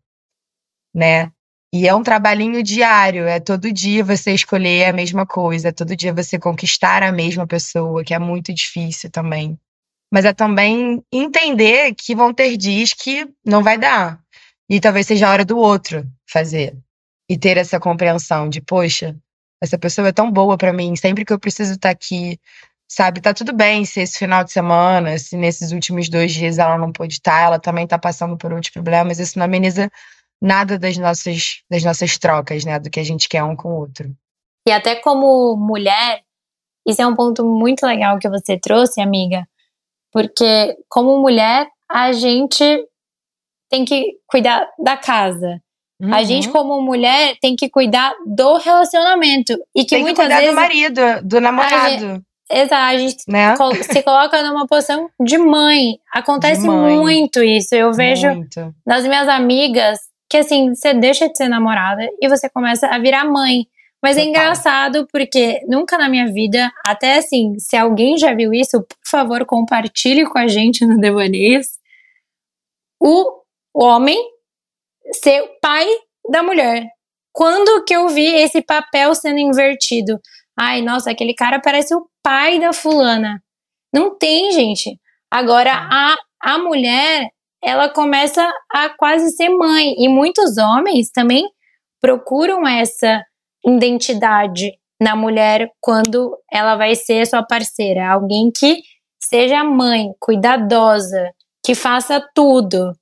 [0.92, 1.32] Né?
[1.78, 5.96] E é um trabalhinho diário, é todo dia você escolher a mesma coisa, é todo
[5.96, 9.60] dia você conquistar a mesma pessoa, que é muito difícil também.
[10.12, 14.20] Mas é também entender que vão ter dias que não vai dar.
[14.68, 16.76] E talvez seja a hora do outro fazer.
[17.30, 19.16] E ter essa compreensão de, poxa,
[19.62, 22.40] essa pessoa é tão boa para mim, sempre que eu preciso estar tá aqui,
[22.88, 23.22] sabe?
[23.22, 26.92] Tá tudo bem se esse final de semana, se nesses últimos dois dias ela não
[26.92, 29.92] pôde estar, tá, ela também tá passando por outros problemas, isso não ameniza
[30.42, 32.80] nada das nossas, das nossas trocas, né?
[32.80, 34.16] Do que a gente quer um com o outro.
[34.68, 36.22] E até como mulher,
[36.86, 39.48] isso é um ponto muito legal que você trouxe, amiga,
[40.12, 42.64] porque como mulher, a gente
[43.70, 45.62] tem que cuidar da casa.
[46.00, 46.14] Uhum.
[46.14, 49.54] A gente, como mulher, tem que cuidar do relacionamento.
[49.76, 50.52] E que tem muitas que cuidar vezes.
[50.52, 52.24] do marido, do namorado.
[52.50, 53.56] Exato, a gente né?
[53.84, 56.00] se coloca numa posição de mãe.
[56.14, 56.98] Acontece de mãe.
[56.98, 57.76] muito isso.
[57.76, 58.74] Eu vejo muito.
[58.86, 63.26] nas minhas amigas que assim, você deixa de ser namorada e você começa a virar
[63.26, 63.66] mãe.
[64.02, 64.26] Mas é Total.
[64.26, 69.10] é engraçado porque nunca na minha vida, até assim, se alguém já viu isso, por
[69.10, 71.68] favor, compartilhe com a gente no Devaneios.
[73.00, 73.42] O
[73.74, 74.18] homem
[75.14, 75.88] ser pai
[76.30, 76.86] da mulher.
[77.32, 80.20] Quando que eu vi esse papel sendo invertido?
[80.60, 83.42] Ai, nossa, aquele cara parece o pai da fulana.
[83.94, 85.00] Não tem, gente.
[85.30, 87.30] Agora, a, a mulher,
[87.64, 89.94] ela começa a quase ser mãe.
[89.98, 91.44] E muitos homens também
[92.00, 93.24] procuram essa
[93.66, 98.12] identidade na mulher quando ela vai ser sua parceira.
[98.12, 98.82] Alguém que
[99.20, 101.32] seja mãe, cuidadosa,
[101.64, 102.94] que faça tudo.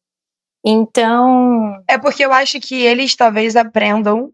[0.65, 1.75] Então.
[1.87, 4.31] É porque eu acho que eles talvez aprendam,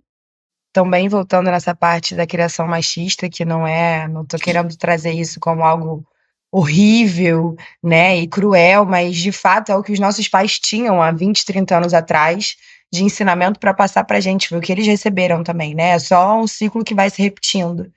[0.73, 4.07] também voltando nessa parte da criação machista, que não é.
[4.07, 6.05] Não tô querendo trazer isso como algo
[6.51, 11.11] horrível, né, e cruel, mas de fato é o que os nossos pais tinham há
[11.11, 12.57] 20, 30 anos atrás
[12.91, 15.91] de ensinamento para passar pra gente, foi o que eles receberam também, né?
[15.91, 17.89] É só um ciclo que vai se repetindo.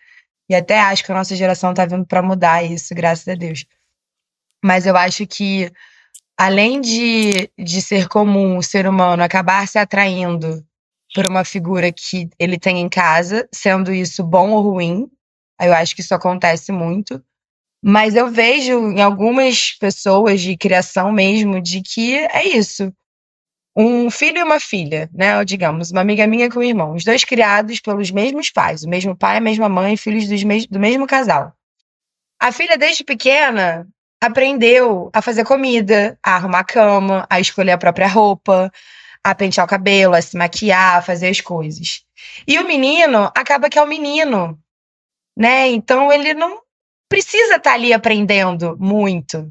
[0.49, 3.67] E até acho que a nossa geração tá vindo para mudar isso, graças a Deus.
[4.65, 5.71] Mas eu acho que
[6.39, 10.65] além de, de ser comum o ser humano acabar se atraindo
[11.15, 15.09] por uma figura que ele tem em casa, sendo isso bom ou ruim,
[15.61, 17.23] eu acho que isso acontece muito.
[17.87, 22.91] Mas eu vejo em algumas pessoas de criação mesmo de que é isso.
[23.77, 25.37] Um filho e uma filha, né?
[25.37, 26.95] Ou, digamos, uma amiga minha com um irmão.
[26.95, 30.81] Os dois criados pelos mesmos pais, o mesmo pai, a mesma mãe, filhos mes do
[30.81, 31.53] mesmo casal.
[32.41, 33.87] A filha, desde pequena,
[34.19, 38.73] aprendeu a fazer comida, a arrumar a cama, a escolher a própria roupa,
[39.23, 42.03] a pentear o cabelo, a se maquiar, a fazer as coisas.
[42.49, 44.59] E o menino acaba que é o menino,
[45.37, 45.69] né?
[45.69, 46.64] Então ele não
[47.09, 49.51] precisa estar tá ali aprendendo muito.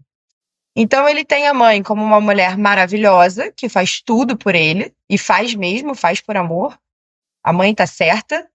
[0.76, 5.18] Então ele tem a mãe como uma mulher maravilhosa, que faz tudo por ele, e
[5.18, 6.78] faz mesmo, faz por amor.
[7.44, 8.48] A mãe tá certa.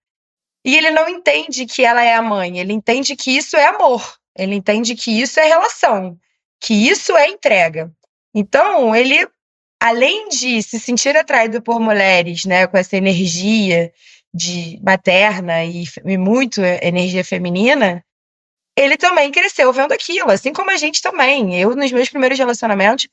[0.64, 4.18] E ele não entende que ela é a mãe, ele entende que isso é amor.
[4.36, 6.18] Ele entende que isso é relação.
[6.60, 7.92] que isso é entrega.
[8.34, 9.28] Então, ele,
[9.80, 13.92] além de se sentir atraído por mulheres, né, com essa energia
[14.34, 18.04] de materna e, e muito energia feminina,
[18.78, 21.60] ele também cresceu vendo aquilo, assim como a gente também.
[21.60, 23.08] Eu, nos meus primeiros relacionamentos,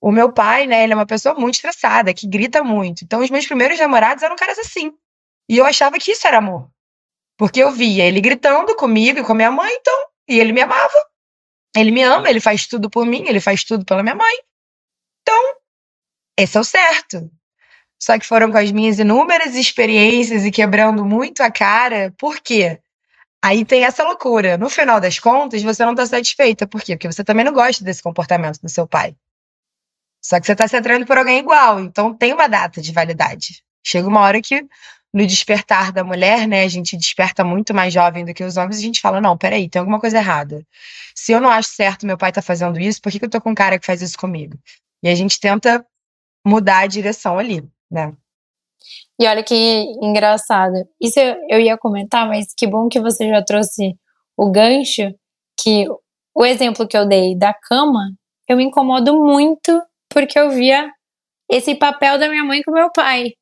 [0.00, 3.04] o meu pai, né, ele é uma pessoa muito estressada, que grita muito.
[3.04, 4.92] Então, os meus primeiros namorados eram caras assim.
[5.46, 6.70] E eu achava que isso era amor.
[7.36, 9.94] Porque eu via ele gritando comigo e com a minha mãe, então,
[10.26, 11.06] e ele me amava.
[11.76, 14.38] Ele me ama, ele faz tudo por mim, ele faz tudo pela minha mãe.
[15.20, 15.56] Então,
[16.38, 17.30] esse é o certo.
[18.00, 22.14] Só que foram com as minhas inúmeras experiências e quebrando muito a cara.
[22.18, 22.80] Por quê?
[23.44, 24.56] Aí tem essa loucura.
[24.56, 26.66] No final das contas, você não está satisfeita.
[26.66, 26.96] Por quê?
[26.96, 29.14] Porque você também não gosta desse comportamento do seu pai.
[30.24, 31.78] Só que você está se atraindo por alguém igual.
[31.78, 33.62] Então tem uma data de validade.
[33.84, 34.66] Chega uma hora que,
[35.12, 38.78] no despertar da mulher, né, a gente desperta muito mais jovem do que os homens,
[38.78, 40.66] e a gente fala: não, peraí, tem alguma coisa errada.
[41.14, 43.42] Se eu não acho certo meu pai tá fazendo isso, por que, que eu tô
[43.42, 44.58] com um cara que faz isso comigo?
[45.02, 45.86] E a gente tenta
[46.46, 48.14] mudar a direção ali, né?
[49.20, 49.54] E olha que
[50.02, 50.74] engraçado.
[51.00, 53.94] Isso eu, ia comentar, mas que bom que você já trouxe
[54.36, 55.14] o gancho,
[55.60, 55.86] que
[56.34, 58.10] o exemplo que eu dei da cama,
[58.48, 60.90] eu me incomodo muito porque eu via
[61.48, 63.32] esse papel da minha mãe com meu pai.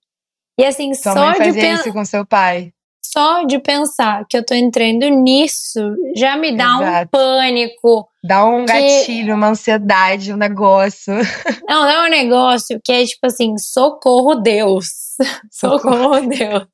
[0.58, 2.72] E assim, Sua só de isso com seu pai.
[3.04, 5.80] Só de pensar que eu tô entrando nisso
[6.14, 7.04] já me dá Exato.
[7.04, 8.08] um pânico.
[8.24, 8.72] Dá um que...
[8.72, 11.12] gatilho, uma ansiedade, um negócio.
[11.68, 14.86] Não, é um negócio que é tipo assim, socorro Deus.
[15.50, 16.68] Socorro, socorro Deus.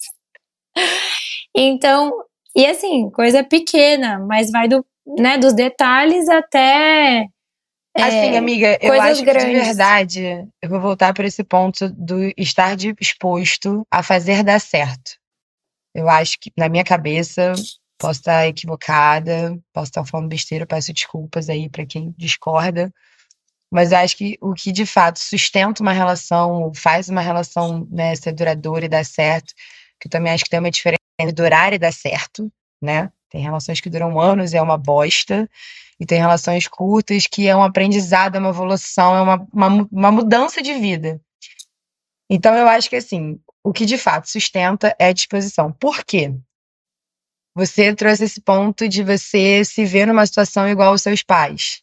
[1.54, 2.12] Então,
[2.56, 7.26] e assim, coisa pequena, mas vai do, né, dos detalhes até
[7.98, 9.44] é, assim, amiga, eu acho grandes.
[9.44, 14.60] que de verdade, eu vou voltar para esse ponto do estar disposto a fazer dar
[14.60, 15.16] certo.
[15.92, 17.54] Eu acho que, na minha cabeça,
[17.98, 22.92] posso estar equivocada, posso estar falando besteira, peço desculpas aí para quem discorda.
[23.70, 28.32] Mas acho que o que de fato sustenta uma relação, faz uma relação né, ser
[28.32, 29.52] duradoura e dar certo,
[30.00, 33.10] que também acho que tem uma diferença entre durar e dar certo, né?
[33.28, 35.50] Tem relações que duram anos e é uma bosta,
[36.00, 40.12] e tem relações curtas que é um aprendizado, é uma evolução, é uma, uma, uma
[40.12, 41.20] mudança de vida.
[42.30, 45.72] Então eu acho que assim, o que de fato sustenta é a disposição.
[45.72, 46.32] Por quê?
[47.58, 51.82] Você trouxe esse ponto de você se ver numa situação igual aos seus pais.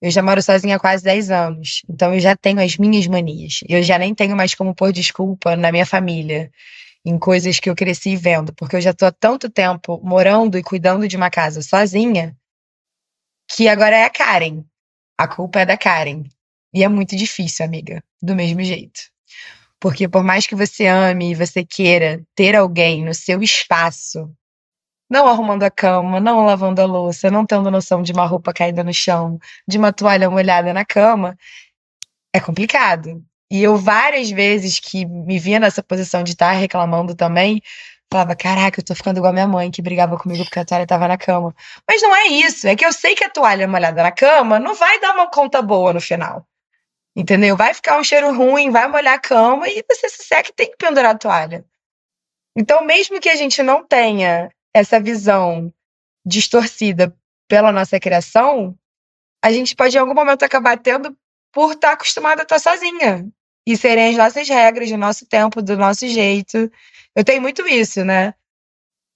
[0.00, 3.60] Eu já moro sozinha há quase 10 anos, então eu já tenho as minhas manias.
[3.68, 6.50] Eu já nem tenho mais como pôr desculpa na minha família,
[7.04, 10.62] em coisas que eu cresci vendo, porque eu já tô há tanto tempo morando e
[10.62, 12.36] cuidando de uma casa sozinha,
[13.48, 14.64] que agora é a Karen.
[15.16, 16.24] A culpa é da Karen.
[16.74, 19.02] E é muito difícil, amiga, do mesmo jeito.
[19.78, 24.28] Porque por mais que você ame e você queira ter alguém no seu espaço,
[25.12, 28.82] não arrumando a cama, não lavando a louça, não tendo noção de uma roupa caída
[28.82, 31.36] no chão, de uma toalha molhada na cama,
[32.34, 33.22] é complicado.
[33.50, 37.60] E eu várias vezes que me via nessa posição de estar reclamando também,
[38.10, 40.86] falava, caraca, eu tô ficando igual a minha mãe, que brigava comigo porque a toalha
[40.86, 41.54] tava na cama.
[41.86, 44.74] Mas não é isso, é que eu sei que a toalha molhada na cama não
[44.74, 46.46] vai dar uma conta boa no final.
[47.14, 47.54] Entendeu?
[47.54, 50.70] Vai ficar um cheiro ruim, vai molhar a cama e você se seca e tem
[50.70, 51.66] que pendurar a toalha.
[52.56, 55.72] Então, mesmo que a gente não tenha essa visão
[56.24, 57.14] distorcida
[57.48, 58.76] pela nossa criação,
[59.42, 61.16] a gente pode em algum momento acabar tendo
[61.52, 63.28] por estar acostumada a estar sozinha.
[63.66, 66.70] E serem as nossas regras, do nosso tempo, do nosso jeito.
[67.14, 68.34] Eu tenho muito isso, né?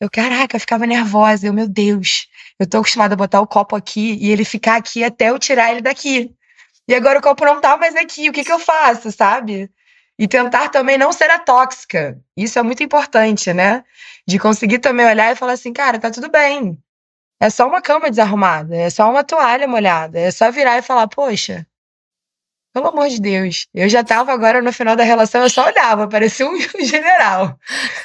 [0.01, 1.47] Eu, caraca, eu ficava nervosa.
[1.47, 5.03] Eu, meu Deus, eu tô acostumada a botar o copo aqui e ele ficar aqui
[5.03, 6.33] até eu tirar ele daqui.
[6.89, 9.69] E agora o copo não tá mais aqui, o que que eu faço, sabe?
[10.19, 12.19] E tentar também não ser a tóxica.
[12.37, 13.85] Isso é muito importante, né?
[14.27, 16.83] De conseguir também olhar e falar assim, cara, tá tudo bem.
[17.39, 21.07] É só uma cama desarrumada, é só uma toalha molhada, é só virar e falar,
[21.07, 21.67] poxa,
[22.77, 23.67] pelo amor de Deus.
[23.75, 27.59] Eu já tava agora no final da relação, eu só olhava, parecia um general.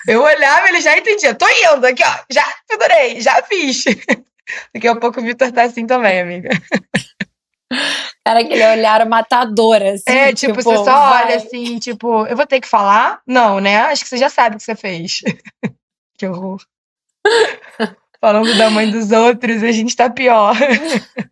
[0.08, 1.36] Eu olhava, ele já entendia.
[1.36, 2.24] Tô indo aqui, ó.
[2.30, 3.83] Já figurei, já fiz.
[4.73, 6.50] Daqui a pouco o Vitor tá assim também, amiga.
[8.26, 10.04] Era aquele olhar matador, assim.
[10.08, 11.26] É, tipo, tipo você só vai.
[11.26, 13.22] olha assim, tipo, eu vou ter que falar?
[13.26, 13.78] Não, né?
[13.78, 15.22] Acho que você já sabe o que você fez.
[16.17, 16.62] que horror.
[18.19, 20.56] Falando da mãe dos outros, a gente tá pior.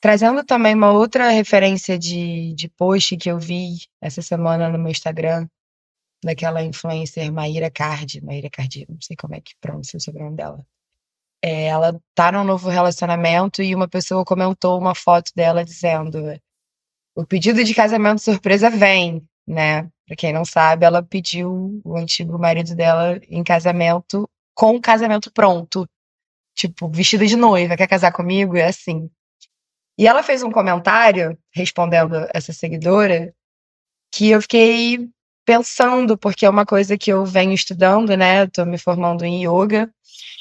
[0.00, 4.90] Trazendo também uma outra referência de, de post que eu vi essa semana no meu
[4.90, 5.46] Instagram,
[6.24, 10.64] daquela influencer Maíra Card, Maíra Cardi, não sei como é que pronuncia o sobrenome dela.
[11.42, 16.18] É, ela tá num novo relacionamento e uma pessoa comentou uma foto dela dizendo:
[17.14, 19.88] o pedido de casamento surpresa vem, né?
[20.06, 25.32] Pra quem não sabe, ela pediu o antigo marido dela em casamento com o casamento
[25.32, 25.88] pronto.
[26.54, 28.56] tipo, vestida de noiva, quer casar comigo?
[28.56, 29.10] É assim.
[29.98, 33.34] E ela fez um comentário, respondendo essa seguidora,
[34.12, 35.08] que eu fiquei
[35.44, 38.46] pensando, porque é uma coisa que eu venho estudando, né?
[38.46, 39.90] Tô me formando em yoga.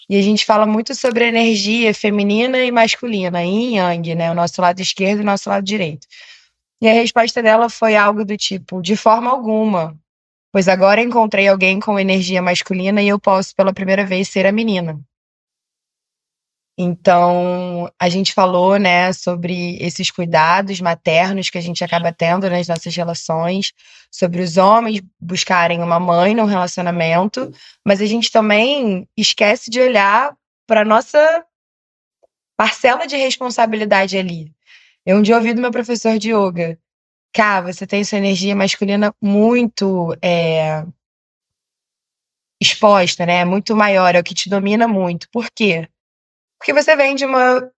[0.09, 4.31] E a gente fala muito sobre energia feminina e masculina, yin yang, né?
[4.31, 6.07] O nosso lado esquerdo e o nosso lado direito.
[6.81, 9.95] E a resposta dela foi algo do tipo: de forma alguma,
[10.51, 14.51] pois agora encontrei alguém com energia masculina e eu posso pela primeira vez ser a
[14.51, 14.99] menina.
[16.82, 22.69] Então, a gente falou, né, sobre esses cuidados maternos que a gente acaba tendo nas
[22.69, 23.73] nossas relações,
[24.09, 27.51] sobre os homens buscarem uma mãe no relacionamento,
[27.86, 30.34] mas a gente também esquece de olhar
[30.65, 31.45] para nossa
[32.55, 34.49] parcela de responsabilidade ali.
[35.05, 36.80] Eu um dia ouvi do meu professor de yoga,
[37.34, 40.84] Cá, você tem sua energia masculina muito é,
[42.59, 43.45] exposta, né?
[43.45, 45.30] Muito maior, é o que te domina muito.
[45.30, 45.88] Por quê?
[46.60, 47.72] Porque você vem de uma,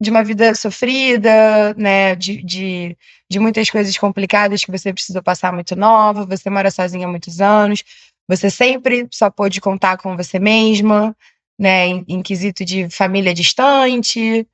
[0.00, 2.14] de uma vida sofrida, né?
[2.14, 2.96] De, de,
[3.28, 7.40] de muitas coisas complicadas que você precisou passar muito nova, você mora sozinha há muitos
[7.40, 7.82] anos,
[8.28, 11.16] você sempre só pôde contar com você mesma,
[11.58, 11.86] né?
[11.86, 14.46] Em, em quesito de família distante,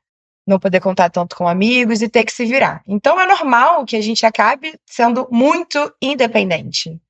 [0.47, 2.83] não poder contar tanto com amigos e ter que se virar.
[2.87, 7.01] Então é normal que a gente acabe sendo muito independente.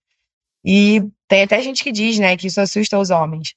[0.64, 3.54] E tem até gente que diz, né, que isso assusta os homens.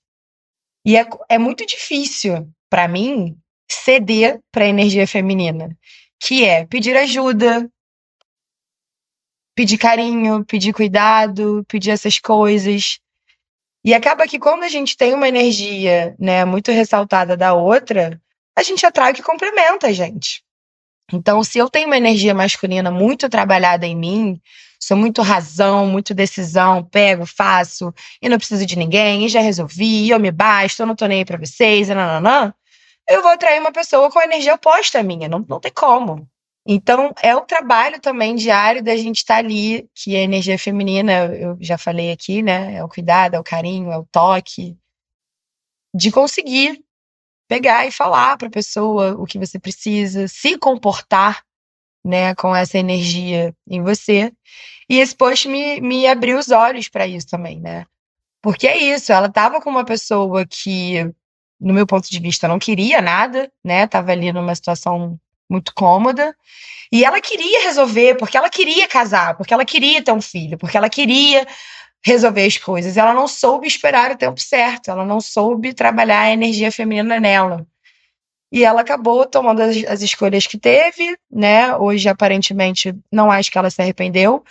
[0.85, 3.37] E é, é muito difícil para mim,
[3.69, 5.75] ceder para a energia feminina,
[6.19, 7.69] que é pedir ajuda,
[9.55, 12.99] pedir carinho, pedir cuidado, pedir essas coisas.
[13.83, 18.19] E acaba que quando a gente tem uma energia, né, muito ressaltada da outra,
[18.55, 20.43] a gente atrai o que complementa a gente.
[21.13, 24.41] Então, se eu tenho uma energia masculina muito trabalhada em mim,
[24.87, 30.05] sou muito razão, muito decisão, pego, faço, e não preciso de ninguém, e já resolvi,
[30.05, 32.53] e eu me basto, eu não tô nem aí pra vocês, e nananã,
[33.07, 35.29] eu vou atrair uma pessoa com a energia oposta à minha.
[35.29, 36.27] Não, não tem como.
[36.67, 41.25] Então, é o trabalho também diário da gente estar tá ali, que a energia feminina,
[41.27, 42.75] eu já falei aqui, né?
[42.75, 44.75] É o cuidado, é o carinho, é o toque.
[45.93, 46.83] De conseguir
[47.47, 51.43] pegar e falar para a pessoa o que você precisa, se comportar,
[52.03, 54.31] né, com essa energia em você.
[54.89, 57.85] E esse post me, me abriu os olhos para isso também, né?
[58.41, 61.11] Porque é isso, ela estava com uma pessoa que
[61.59, 63.87] no meu ponto de vista, não queria nada, né?
[63.87, 65.19] Tava ali numa situação
[65.49, 66.35] muito cômoda.
[66.91, 70.77] E ela queria resolver, porque ela queria casar, porque ela queria ter um filho, porque
[70.77, 71.47] ela queria
[72.03, 72.97] resolver as coisas.
[72.97, 77.65] Ela não soube esperar o tempo certo, ela não soube trabalhar a energia feminina nela.
[78.51, 81.75] E ela acabou tomando as, as escolhas que teve, né?
[81.75, 84.43] Hoje, aparentemente, não acho que ela se arrependeu,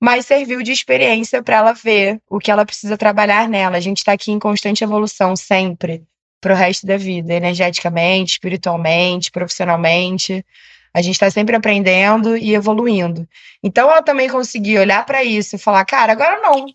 [0.00, 3.76] mas serviu de experiência para ela ver o que ela precisa trabalhar nela.
[3.76, 6.04] A gente está aqui em constante evolução sempre
[6.40, 10.44] para o resto da vida, energeticamente, espiritualmente, profissionalmente.
[10.92, 13.28] A gente está sempre aprendendo e evoluindo.
[13.62, 16.66] Então ela também conseguiu olhar para isso e falar: cara, agora não.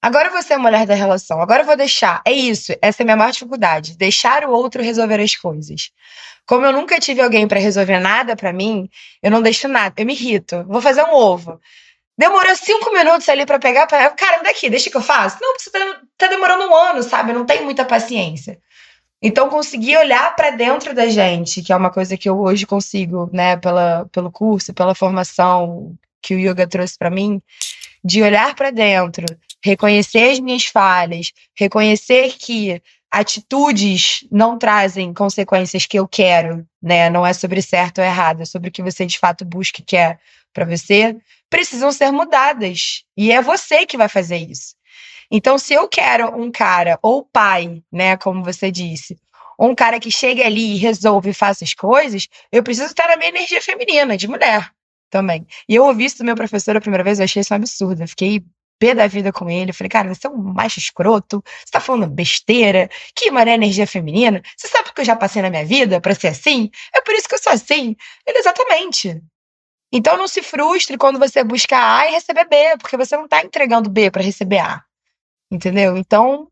[0.00, 1.40] Agora você é a mulher da relação.
[1.40, 2.22] Agora eu vou deixar.
[2.24, 2.72] É isso.
[2.80, 3.96] Essa é a minha maior dificuldade.
[3.96, 5.90] Deixar o outro resolver as coisas.
[6.46, 8.88] Como eu nunca tive alguém para resolver nada para mim,
[9.22, 9.94] eu não deixo nada.
[10.00, 10.64] Eu me irrito.
[10.68, 11.60] Vou fazer um ovo.
[12.18, 13.86] Demorou cinco minutos ali para pegar.
[13.86, 14.10] Pra...
[14.10, 15.38] Cara, daqui, deixa que eu faço.
[15.40, 17.32] Não, você tá, tá demorando um ano, sabe?
[17.32, 18.58] Não tenho muita paciência.
[19.22, 23.30] Então, conseguir olhar para dentro da gente, que é uma coisa que eu hoje consigo,
[23.32, 27.40] né, pela, pelo curso, pela formação que o yoga trouxe para mim,
[28.04, 29.24] de olhar para dentro,
[29.64, 37.08] reconhecer as minhas falhas, reconhecer que atitudes não trazem consequências que eu quero, né?
[37.10, 39.84] Não é sobre certo ou errado, é sobre o que você de fato busca e
[39.84, 40.20] quer
[40.52, 41.16] para você
[41.50, 43.04] precisam ser mudadas.
[43.16, 44.74] E é você que vai fazer isso.
[45.30, 49.18] Então, se eu quero um cara, ou pai, né, como você disse,
[49.58, 53.16] um cara que chegue ali e resolve e faça as coisas, eu preciso estar na
[53.16, 54.70] minha energia feminina, de mulher,
[55.10, 55.46] também.
[55.68, 58.02] E eu ouvi isso do meu professor a primeira vez, eu achei isso um absurdo.
[58.02, 58.42] Eu fiquei
[58.78, 59.70] pé da vida com ele.
[59.70, 63.86] Eu falei, cara, você é um macho escroto, você tá falando besteira, que mané energia
[63.86, 64.40] feminina.
[64.56, 66.70] Você sabe o que eu já passei na minha vida para ser assim?
[66.94, 67.96] É por isso que eu sou assim.
[68.26, 69.20] Ele, exatamente.
[69.92, 73.42] Então não se frustre quando você busca A e receber B, porque você não está
[73.42, 74.84] entregando B para receber A.
[75.50, 75.96] Entendeu?
[75.96, 76.48] Então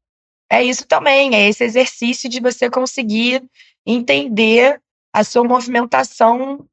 [0.51, 3.43] é isso também, é esse exercício de você conseguir
[3.85, 4.81] entender
[5.13, 6.67] a sua movimentação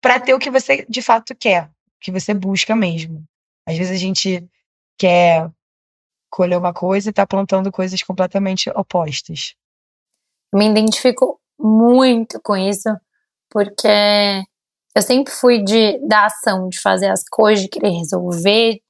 [0.00, 3.24] para ter o que você de fato quer, o que você busca mesmo.
[3.66, 4.44] Às vezes a gente
[4.98, 5.50] quer
[6.30, 9.54] colher uma coisa e está plantando coisas completamente opostas.
[10.52, 12.88] Me identifico muito com isso,
[13.50, 13.88] porque
[14.94, 18.80] eu sempre fui de da ação, de fazer as coisas, de querer resolver,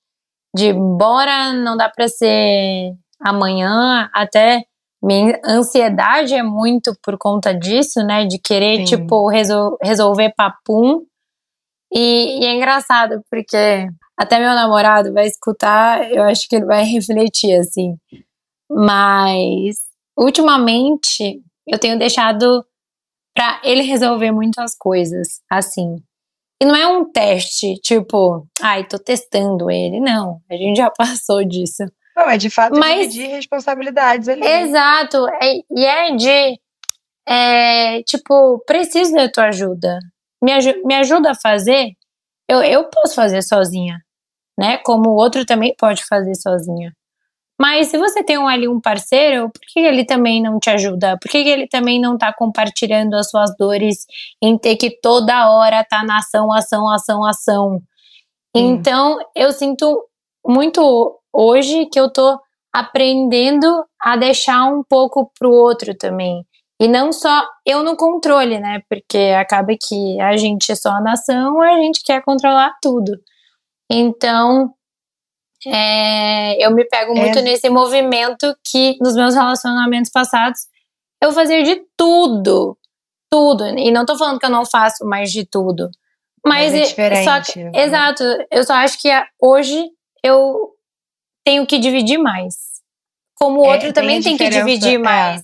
[0.55, 4.65] de embora não dá para ser amanhã, até
[5.03, 8.27] minha ansiedade é muito por conta disso, né?
[8.27, 8.85] De querer, Sim.
[8.85, 11.05] tipo, resol resolver papum.
[11.93, 16.85] E, e, é engraçado, porque até meu namorado vai escutar, eu acho que ele vai
[16.85, 17.97] refletir, assim.
[18.71, 19.77] Mas,
[20.17, 22.65] ultimamente, eu tenho deixado
[23.35, 25.97] para ele resolver muitas coisas, assim.
[26.63, 29.99] E não é um teste, tipo, ai, tô testando ele.
[29.99, 31.85] Não, a gente já passou disso.
[32.17, 34.47] Não, é de fato Mas, dividir responsabilidades ali.
[34.47, 36.61] Exato, é, e é de,
[37.27, 39.99] é, tipo, preciso da tua ajuda.
[40.43, 40.53] Me,
[40.85, 41.93] me ajuda a fazer,
[42.49, 43.99] eu, eu posso fazer sozinha,
[44.59, 44.79] né?
[44.79, 46.93] Como o outro também pode fazer sozinha.
[47.61, 51.19] Mas se você tem um, ali um parceiro, por que ele também não te ajuda?
[51.21, 54.07] Por que ele também não tá compartilhando as suas dores
[54.43, 57.75] em ter que toda hora tá na ação, ação, ação, ação?
[57.75, 57.81] Hum.
[58.55, 60.03] Então, eu sinto
[60.47, 62.41] muito hoje que eu tô
[62.73, 66.43] aprendendo a deixar um pouco pro outro também.
[66.81, 68.81] E não só eu no controle, né?
[68.89, 73.13] Porque acaba que a gente é só a nação, a gente quer controlar tudo.
[73.91, 74.73] Então,
[75.67, 77.43] é, eu me pego muito é.
[77.43, 80.61] nesse movimento que nos meus relacionamentos passados
[81.23, 82.77] eu fazia de tudo,
[83.31, 83.67] tudo.
[83.67, 85.91] E não tô falando que eu não faço mais de tudo.
[86.45, 87.25] Mas, mas é diferente.
[87.25, 87.71] Só que, né?
[87.75, 88.23] Exato.
[88.51, 89.09] Eu só acho que
[89.39, 89.87] hoje
[90.25, 90.71] eu
[91.45, 92.55] tenho que dividir mais.
[93.35, 94.99] Como o é, outro também tem que dividir é.
[94.99, 95.43] mais.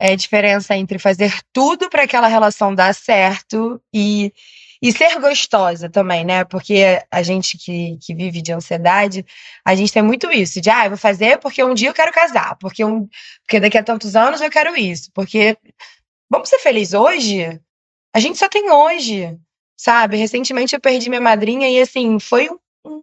[0.00, 4.32] É a diferença entre fazer tudo para aquela relação dar certo e
[4.82, 6.44] e ser gostosa também, né?
[6.44, 9.26] Porque a gente que, que vive de ansiedade,
[9.64, 12.12] a gente tem muito isso, de ah, eu vou fazer porque um dia eu quero
[12.12, 13.06] casar, porque, um,
[13.42, 15.56] porque daqui a tantos anos eu quero isso, porque
[16.30, 17.60] vamos ser felizes hoje?
[18.14, 19.38] A gente só tem hoje,
[19.76, 20.16] sabe?
[20.16, 22.48] Recentemente eu perdi minha madrinha e assim, foi
[22.84, 23.02] um,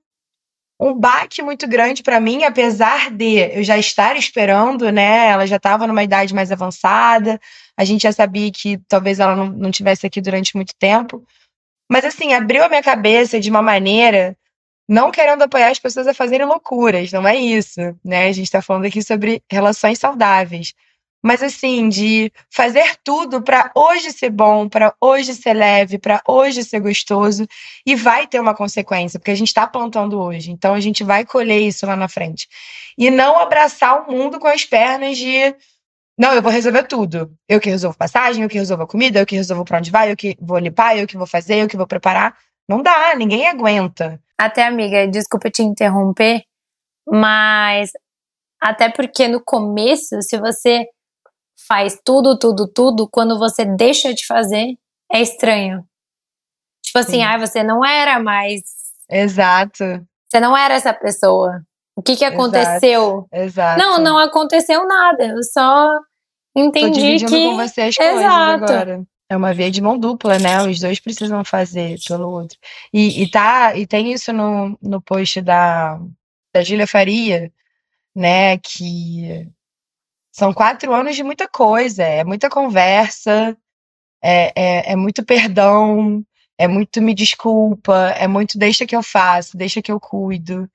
[0.80, 5.28] um, baque muito grande para mim, apesar de eu já estar esperando, né?
[5.28, 7.40] Ela já estava numa idade mais avançada,
[7.78, 11.24] a gente já sabia que talvez ela não, não tivesse aqui durante muito tempo.
[11.90, 14.38] Mas assim, abriu a minha cabeça de uma maneira,
[14.88, 18.28] não querendo apoiar as pessoas a fazerem loucuras, não é isso, né?
[18.28, 20.74] A gente tá falando aqui sobre relações saudáveis.
[21.24, 26.64] Mas assim, de fazer tudo para hoje ser bom, para hoje ser leve, para hoje
[26.64, 27.48] ser gostoso,
[27.86, 31.26] e vai ter uma consequência, porque a gente está plantando hoje, então a gente vai
[31.26, 32.48] colher isso lá na frente.
[32.98, 35.56] E não abraçar o mundo com as pernas de
[36.18, 37.32] não, eu vou resolver tudo.
[37.48, 40.12] Eu que resolvo passagem, eu que resolvo a comida, eu que resolvo pra onde vai,
[40.12, 42.36] eu que vou limpar, eu que vou fazer, eu que vou preparar.
[42.68, 44.20] Não dá, ninguém aguenta.
[44.38, 46.44] Até, amiga, desculpa te interromper,
[47.08, 47.92] mas
[48.60, 50.88] até porque no começo, se você
[51.68, 54.76] faz tudo, tudo, tudo, quando você deixa de fazer,
[55.12, 55.88] é estranho.
[56.84, 58.62] Tipo assim, ah, você não era mais.
[59.10, 59.84] Exato.
[60.30, 61.62] Você não era essa pessoa.
[61.98, 63.28] O que, que aconteceu?
[63.34, 63.80] Exato, exato.
[63.82, 65.30] Não, não aconteceu nada.
[65.30, 65.90] Eu só
[66.56, 67.50] entendi Tô que.
[67.50, 68.64] com você as coisas exato.
[68.66, 69.04] agora.
[69.28, 70.62] É uma via de mão dupla, né?
[70.62, 72.56] Os dois precisam fazer pelo outro.
[72.94, 76.00] E, e, tá, e tem isso no, no post da,
[76.54, 77.52] da Gília Faria,
[78.16, 78.60] né?
[78.60, 79.50] Que
[80.32, 83.58] são quatro anos de muita coisa, é muita conversa,
[84.24, 86.24] é, é, é muito perdão,
[86.60, 90.70] é muito me desculpa, é muito deixa que eu faço, deixa que eu cuido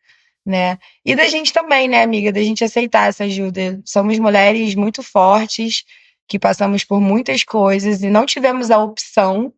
[0.45, 0.79] né?
[1.05, 3.81] E da gente também, né, amiga, da gente aceitar essa ajuda.
[3.85, 5.85] Somos mulheres muito fortes,
[6.29, 9.53] que passamos por muitas coisas e não tivemos a opção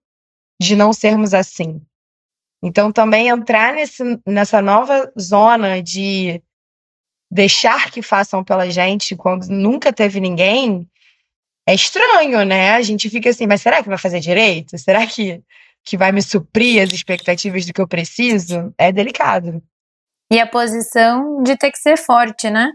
[0.60, 1.80] de não sermos assim.
[2.62, 6.42] Então, também entrar nesse, nessa nova zona de
[7.30, 10.88] deixar que façam pela gente quando nunca teve ninguém
[11.66, 12.72] é estranho, né?
[12.72, 14.76] A gente fica assim, mas será que vai fazer direito?
[14.78, 15.42] Será que,
[15.82, 18.72] que vai me suprir as expectativas do que eu preciso?
[18.76, 19.62] É delicado.
[20.30, 22.70] E a posição de ter que ser forte, né?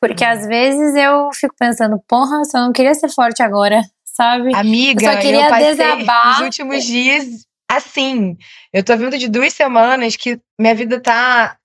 [0.00, 4.54] Porque às vezes eu fico pensando, porra, só não queria ser forte agora, sabe?
[4.54, 6.34] Amiga, eu, só queria eu passei desabar.
[6.34, 7.46] os últimos dias
[7.76, 8.36] assim.
[8.72, 11.56] Eu tô vindo de duas semanas que minha vida tá.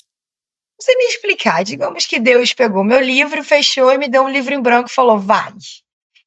[0.80, 1.64] Não sei nem explicar.
[1.64, 4.94] Digamos que Deus pegou meu livro, fechou e me deu um livro em branco e
[4.94, 5.52] falou: vai.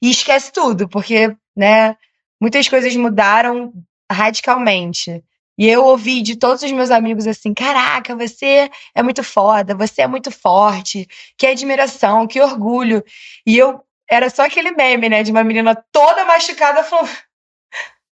[0.03, 1.97] E esquece tudo, porque, né,
[2.41, 3.73] muitas coisas mudaram
[4.11, 5.23] radicalmente.
[5.61, 10.01] E eu ouvi de todos os meus amigos assim: caraca, você é muito foda, você
[10.01, 11.07] é muito forte,
[11.37, 13.05] que admiração, que orgulho.
[13.47, 17.11] E eu era só aquele meme, né, de uma menina toda machucada falando: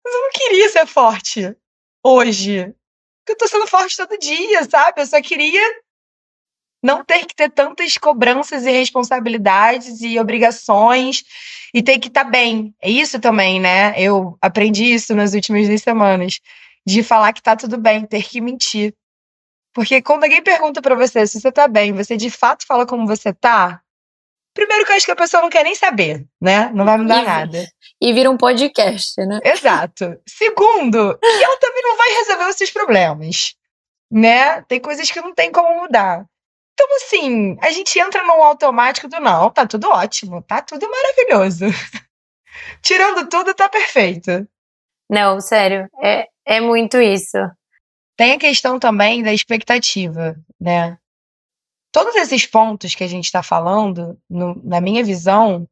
[0.06, 1.56] mas eu não queria ser forte
[2.06, 2.66] hoje.
[3.26, 5.02] Porque eu tô sendo forte todo dia, sabe?
[5.02, 5.64] Eu só queria
[6.84, 11.24] não ter que ter tantas cobranças e responsabilidades e obrigações
[11.74, 12.76] e ter que estar tá bem.
[12.80, 13.96] É isso também, né?
[13.98, 16.39] Eu aprendi isso nas últimas duas semanas
[16.86, 18.93] de falar que tá tudo bem, ter que mentir.
[19.73, 23.07] Porque quando alguém pergunta para você se você tá bem, você de fato fala como
[23.07, 23.82] você tá?
[24.53, 26.69] Primeiro que eu acho que a pessoa não quer nem saber, né?
[26.73, 27.67] Não vai mudar e, nada.
[28.01, 29.39] E vira um podcast, né?
[29.45, 30.19] Exato.
[30.27, 33.55] Segundo, que ela também não vai resolver os seus problemas,
[34.11, 34.61] né?
[34.63, 36.25] Tem coisas que não tem como mudar.
[36.73, 41.65] Então, assim, a gente entra num automático do não, tá tudo ótimo, tá tudo maravilhoso.
[42.82, 44.47] Tirando tudo, tá perfeito.
[45.09, 47.38] Não, sério, é, é muito isso.
[48.18, 50.98] Tem a questão também da expectativa, né?
[51.92, 55.68] Todos esses pontos que a gente está falando, no, na minha visão,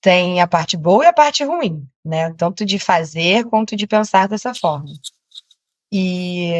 [0.00, 2.32] tem a parte boa e a parte ruim, né?
[2.34, 4.92] Tanto de fazer quanto de pensar dessa forma.
[5.92, 6.52] E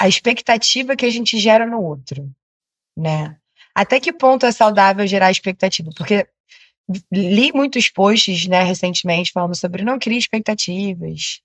[0.00, 2.30] a expectativa que a gente gera no outro,
[2.96, 3.36] né?
[3.74, 5.90] Até que ponto é saudável gerar expectativa?
[5.96, 6.28] Porque
[7.12, 11.40] li muitos posts, né, recentemente falando sobre não crie expectativas,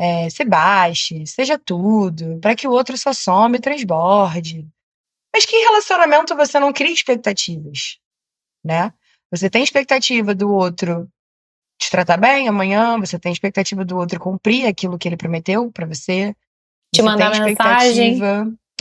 [0.00, 4.66] é, se baixe, seja tudo, para que o outro só some e transborde.
[5.30, 7.98] Mas que relacionamento você não cria expectativas,
[8.64, 8.94] né?
[9.30, 11.06] Você tem expectativa do outro
[11.78, 15.86] te tratar bem amanhã, você tem expectativa do outro cumprir aquilo que ele prometeu para
[15.86, 16.34] você.
[16.94, 18.18] Te você mandar tem mensagem.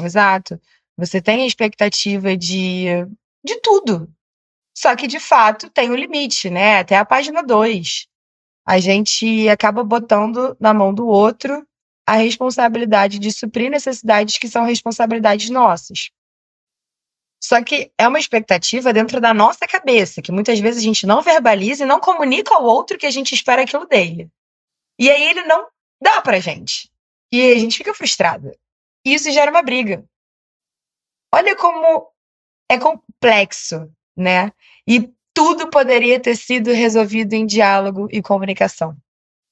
[0.02, 0.60] Exato.
[0.98, 2.86] Você tem a expectativa de,
[3.44, 4.10] de tudo.
[4.74, 6.80] Só que, de fato, tem um limite, né?
[6.80, 8.08] Até a página 2.
[8.70, 11.68] A gente acaba botando na mão do outro
[12.06, 16.12] a responsabilidade de suprir necessidades que são responsabilidades nossas.
[17.44, 21.24] Só que é uma expectativa dentro da nossa cabeça, que muitas vezes a gente não
[21.24, 24.30] verbaliza e não comunica ao outro que a gente espera aquilo dele.
[25.00, 25.68] E aí ele não
[26.00, 26.92] dá pra gente.
[27.32, 28.56] E a gente fica frustrada.
[29.04, 30.06] E isso gera uma briga.
[31.34, 32.08] Olha como
[32.70, 34.54] é complexo, né?
[34.88, 38.98] E tudo poderia ter sido resolvido em diálogo e comunicação,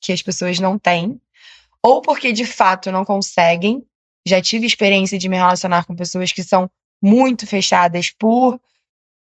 [0.01, 1.17] que as pessoas não têm,
[1.81, 3.81] ou porque de fato não conseguem.
[4.27, 6.69] Já tive experiência de me relacionar com pessoas que são
[7.01, 8.59] muito fechadas por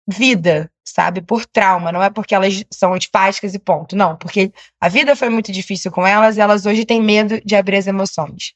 [0.07, 1.21] vida, sabe?
[1.21, 1.91] Por trauma.
[1.91, 3.95] Não é porque elas são antipáticas e ponto.
[3.95, 4.51] Não, porque
[4.81, 7.85] a vida foi muito difícil com elas e elas hoje têm medo de abrir as
[7.85, 8.55] emoções.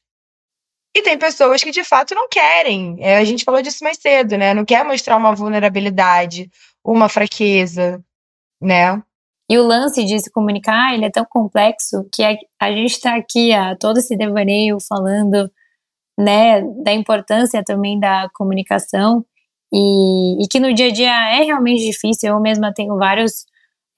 [0.94, 2.96] E tem pessoas que de fato não querem.
[3.00, 4.52] É, a gente falou disso mais cedo, né?
[4.52, 6.50] Não quer mostrar uma vulnerabilidade,
[6.84, 8.02] uma fraqueza,
[8.60, 9.00] né?
[9.48, 13.16] E o lance de se comunicar, ele é tão complexo que a, a gente está
[13.16, 15.50] aqui, a todo esse devaneio falando
[16.18, 19.24] né, da importância também da comunicação
[19.72, 22.30] e, e, que no dia a dia é realmente difícil.
[22.30, 23.46] Eu mesma tenho vários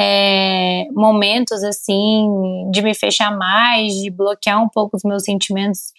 [0.01, 5.93] é, momentos assim de me fechar mais, de bloquear um pouco os meus sentimentos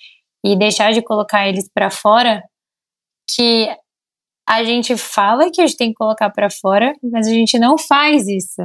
[0.44, 2.44] e deixar de colocar eles para fora,
[3.30, 3.68] que
[4.48, 7.78] a gente fala que a gente tem que colocar para fora, mas a gente não
[7.78, 8.62] faz isso.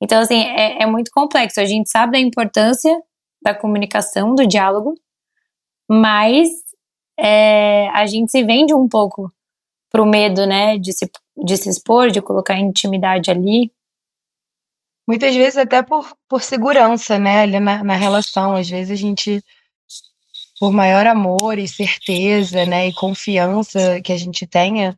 [0.00, 1.60] Então, assim, é, é muito complexo.
[1.60, 2.96] A gente sabe da importância
[3.42, 4.94] da comunicação, do diálogo,
[5.88, 6.48] mas
[7.18, 9.32] é, a gente se vende um pouco
[9.90, 13.72] pro medo, né, de se, de se expor, de colocar intimidade ali.
[15.08, 18.54] Muitas vezes até por, por segurança, né, ali na, na relação.
[18.54, 19.42] Às vezes a gente,
[20.58, 24.96] por maior amor e certeza, né, e confiança que a gente tenha,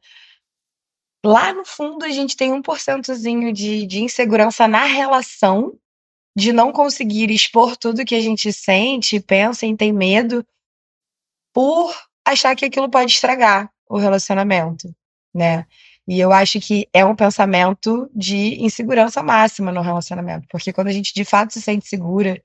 [1.25, 5.77] lá no fundo a gente tem um porcentozinho de, de insegurança na relação,
[6.37, 10.47] de não conseguir expor tudo que a gente sente, pensa e tem medo,
[11.53, 11.93] por
[12.25, 14.95] achar que aquilo pode estragar o relacionamento,
[15.35, 15.67] né?
[16.07, 20.93] E eu acho que é um pensamento de insegurança máxima no relacionamento, porque quando a
[20.93, 22.43] gente de fato se sente segura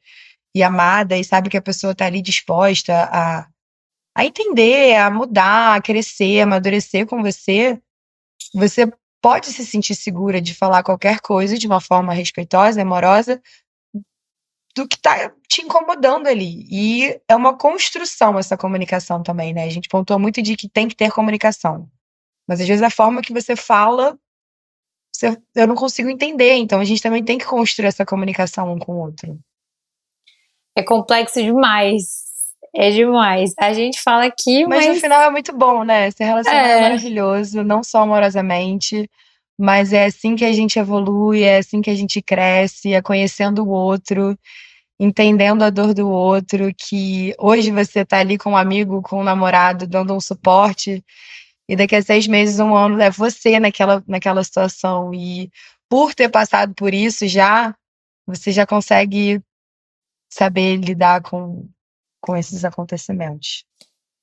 [0.55, 3.47] e amada e sabe que a pessoa está ali disposta a,
[4.15, 7.81] a entender, a mudar, a crescer, a amadurecer com você,
[8.53, 8.91] você
[9.21, 13.41] pode se sentir segura de falar qualquer coisa de uma forma respeitosa, amorosa,
[14.75, 16.65] do que está te incomodando ali.
[16.69, 19.63] E é uma construção essa comunicação também, né?
[19.63, 21.89] A gente pontuou muito de que tem que ter comunicação.
[22.47, 24.19] Mas às vezes a forma que você fala,
[25.15, 26.55] você, eu não consigo entender.
[26.55, 29.39] Então a gente também tem que construir essa comunicação um com o outro.
[30.75, 32.23] É complexo demais.
[32.75, 33.53] É demais.
[33.59, 34.85] A gente fala aqui, mas.
[34.85, 36.07] Mas no final é muito bom, né?
[36.07, 36.77] Esse relacionamento é.
[36.77, 39.07] é maravilhoso, não só amorosamente,
[39.57, 43.63] mas é assim que a gente evolui, é assim que a gente cresce, é conhecendo
[43.63, 44.37] o outro,
[44.99, 49.23] entendendo a dor do outro, que hoje você tá ali com um amigo, com um
[49.23, 51.03] namorado, dando um suporte,
[51.69, 55.13] e daqui a seis meses, um ano, é você naquela, naquela situação.
[55.13, 55.49] E
[55.89, 57.75] por ter passado por isso já,
[58.27, 59.41] você já consegue
[60.33, 61.67] saber lidar com,
[62.21, 63.65] com esses acontecimentos.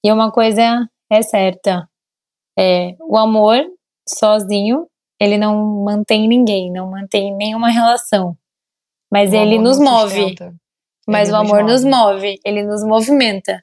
[0.04, 1.88] E uma coisa é certa,
[2.58, 3.64] é, o amor
[4.08, 4.86] sozinho
[5.20, 8.36] ele não mantém ninguém, não mantém nenhuma relação.
[9.12, 10.34] Mas o ele nos move.
[11.06, 11.90] Mas ele o amor nos move.
[11.90, 13.62] nos move, ele nos movimenta.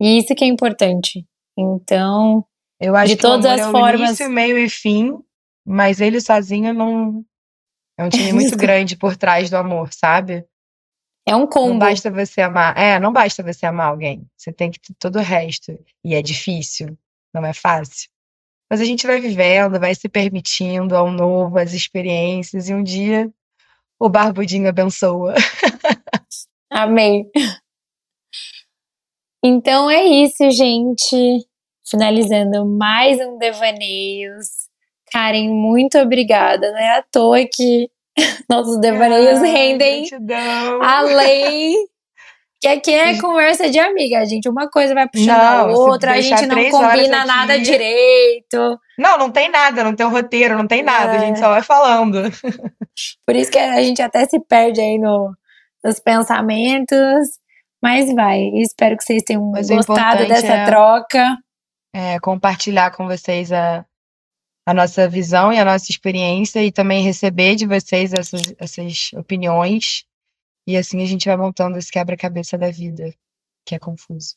[0.00, 1.26] E isso que é importante.
[1.58, 2.44] Então,
[2.80, 5.18] eu acho de que todas as é formas, início, meio e fim
[5.64, 7.24] mas ele sozinho não.
[7.96, 10.44] É um time muito grande por trás do amor, sabe?
[11.26, 11.70] É um combo.
[11.70, 12.76] Não basta você amar.
[12.76, 14.26] É, não basta você amar alguém.
[14.36, 15.78] Você tem que ter todo o resto.
[16.04, 16.96] E é difícil,
[17.32, 18.10] não é fácil.
[18.68, 23.30] Mas a gente vai vivendo, vai se permitindo ao novo, as experiências, e um dia
[24.00, 25.34] o Barbudinho abençoa.
[26.70, 27.30] Amém.
[29.44, 31.46] Então é isso, gente.
[31.84, 34.68] Finalizando mais um Devaneios.
[35.12, 36.72] Karen, muito obrigada.
[36.72, 37.90] Não é à toa que
[38.48, 40.82] nossos devaneios ah, rendem gratidão.
[40.82, 41.76] além.
[42.60, 44.48] Que aqui é conversa de amiga, gente.
[44.48, 48.78] Uma coisa vai puxando não, a outra, a gente não combina nada direito.
[48.96, 51.16] Não, não tem nada, não tem um roteiro, não tem nada, é.
[51.16, 52.22] a gente só vai falando.
[53.26, 55.34] Por isso que a gente até se perde aí no,
[55.84, 57.30] nos pensamentos.
[57.82, 61.36] Mas vai, espero que vocês tenham Mas gostado dessa é, troca.
[61.92, 63.84] É, compartilhar com vocês a,
[64.66, 70.04] a nossa visão e a nossa experiência e também receber de vocês essas, essas opiniões.
[70.66, 73.12] E assim a gente vai montando esse quebra-cabeça da vida,
[73.66, 74.36] que é confuso.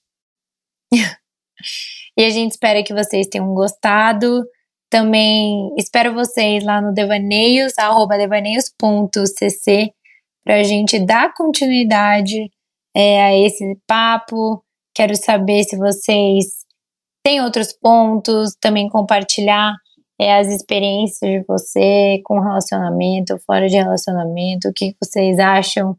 [2.17, 4.43] e a gente espera que vocês tenham gostado.
[4.89, 9.93] Também espero vocês lá no devaneios, arroba devaneios.cc,
[10.43, 12.49] para a gente dar continuidade
[12.95, 14.63] é, a esse papo.
[14.95, 16.45] Quero saber se vocês
[17.23, 19.75] têm outros pontos, também compartilhar
[20.19, 25.97] é, as experiências de você com relacionamento, fora de relacionamento, o que vocês acham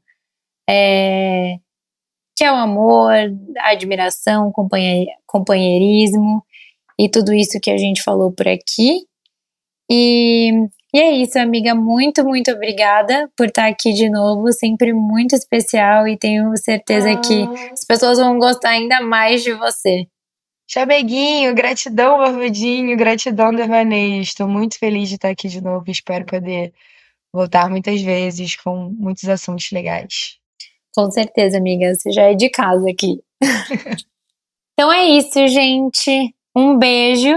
[0.69, 1.57] é,
[2.37, 3.13] que é o amor,
[3.59, 4.53] a admiração,
[5.27, 6.45] companheirismo
[6.99, 9.07] e tudo isso que a gente falou por aqui.
[9.91, 10.51] E,
[10.93, 11.75] e é isso, amiga.
[11.75, 14.53] Muito, muito obrigada por estar aqui de novo.
[14.53, 17.21] Sempre muito especial e tenho certeza ah.
[17.21, 20.07] que as pessoas vão gostar ainda mais de você.
[20.69, 24.21] Chameguinho, gratidão, Barbudinho, gratidão, Devaneio.
[24.21, 25.85] Estou muito feliz de estar aqui de novo.
[25.89, 26.75] Espero poder
[27.33, 30.39] voltar muitas vezes com muitos assuntos legais.
[30.95, 31.95] Com certeza, amiga.
[31.95, 33.23] Você já é de casa aqui.
[34.75, 36.35] então é isso, gente.
[36.55, 37.33] Um beijo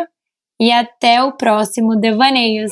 [0.59, 2.71] e até o próximo Devaneios.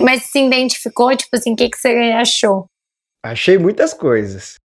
[0.00, 2.66] Mas se identificou, tipo assim, o que, que você achou?
[3.24, 4.58] Achei muitas coisas.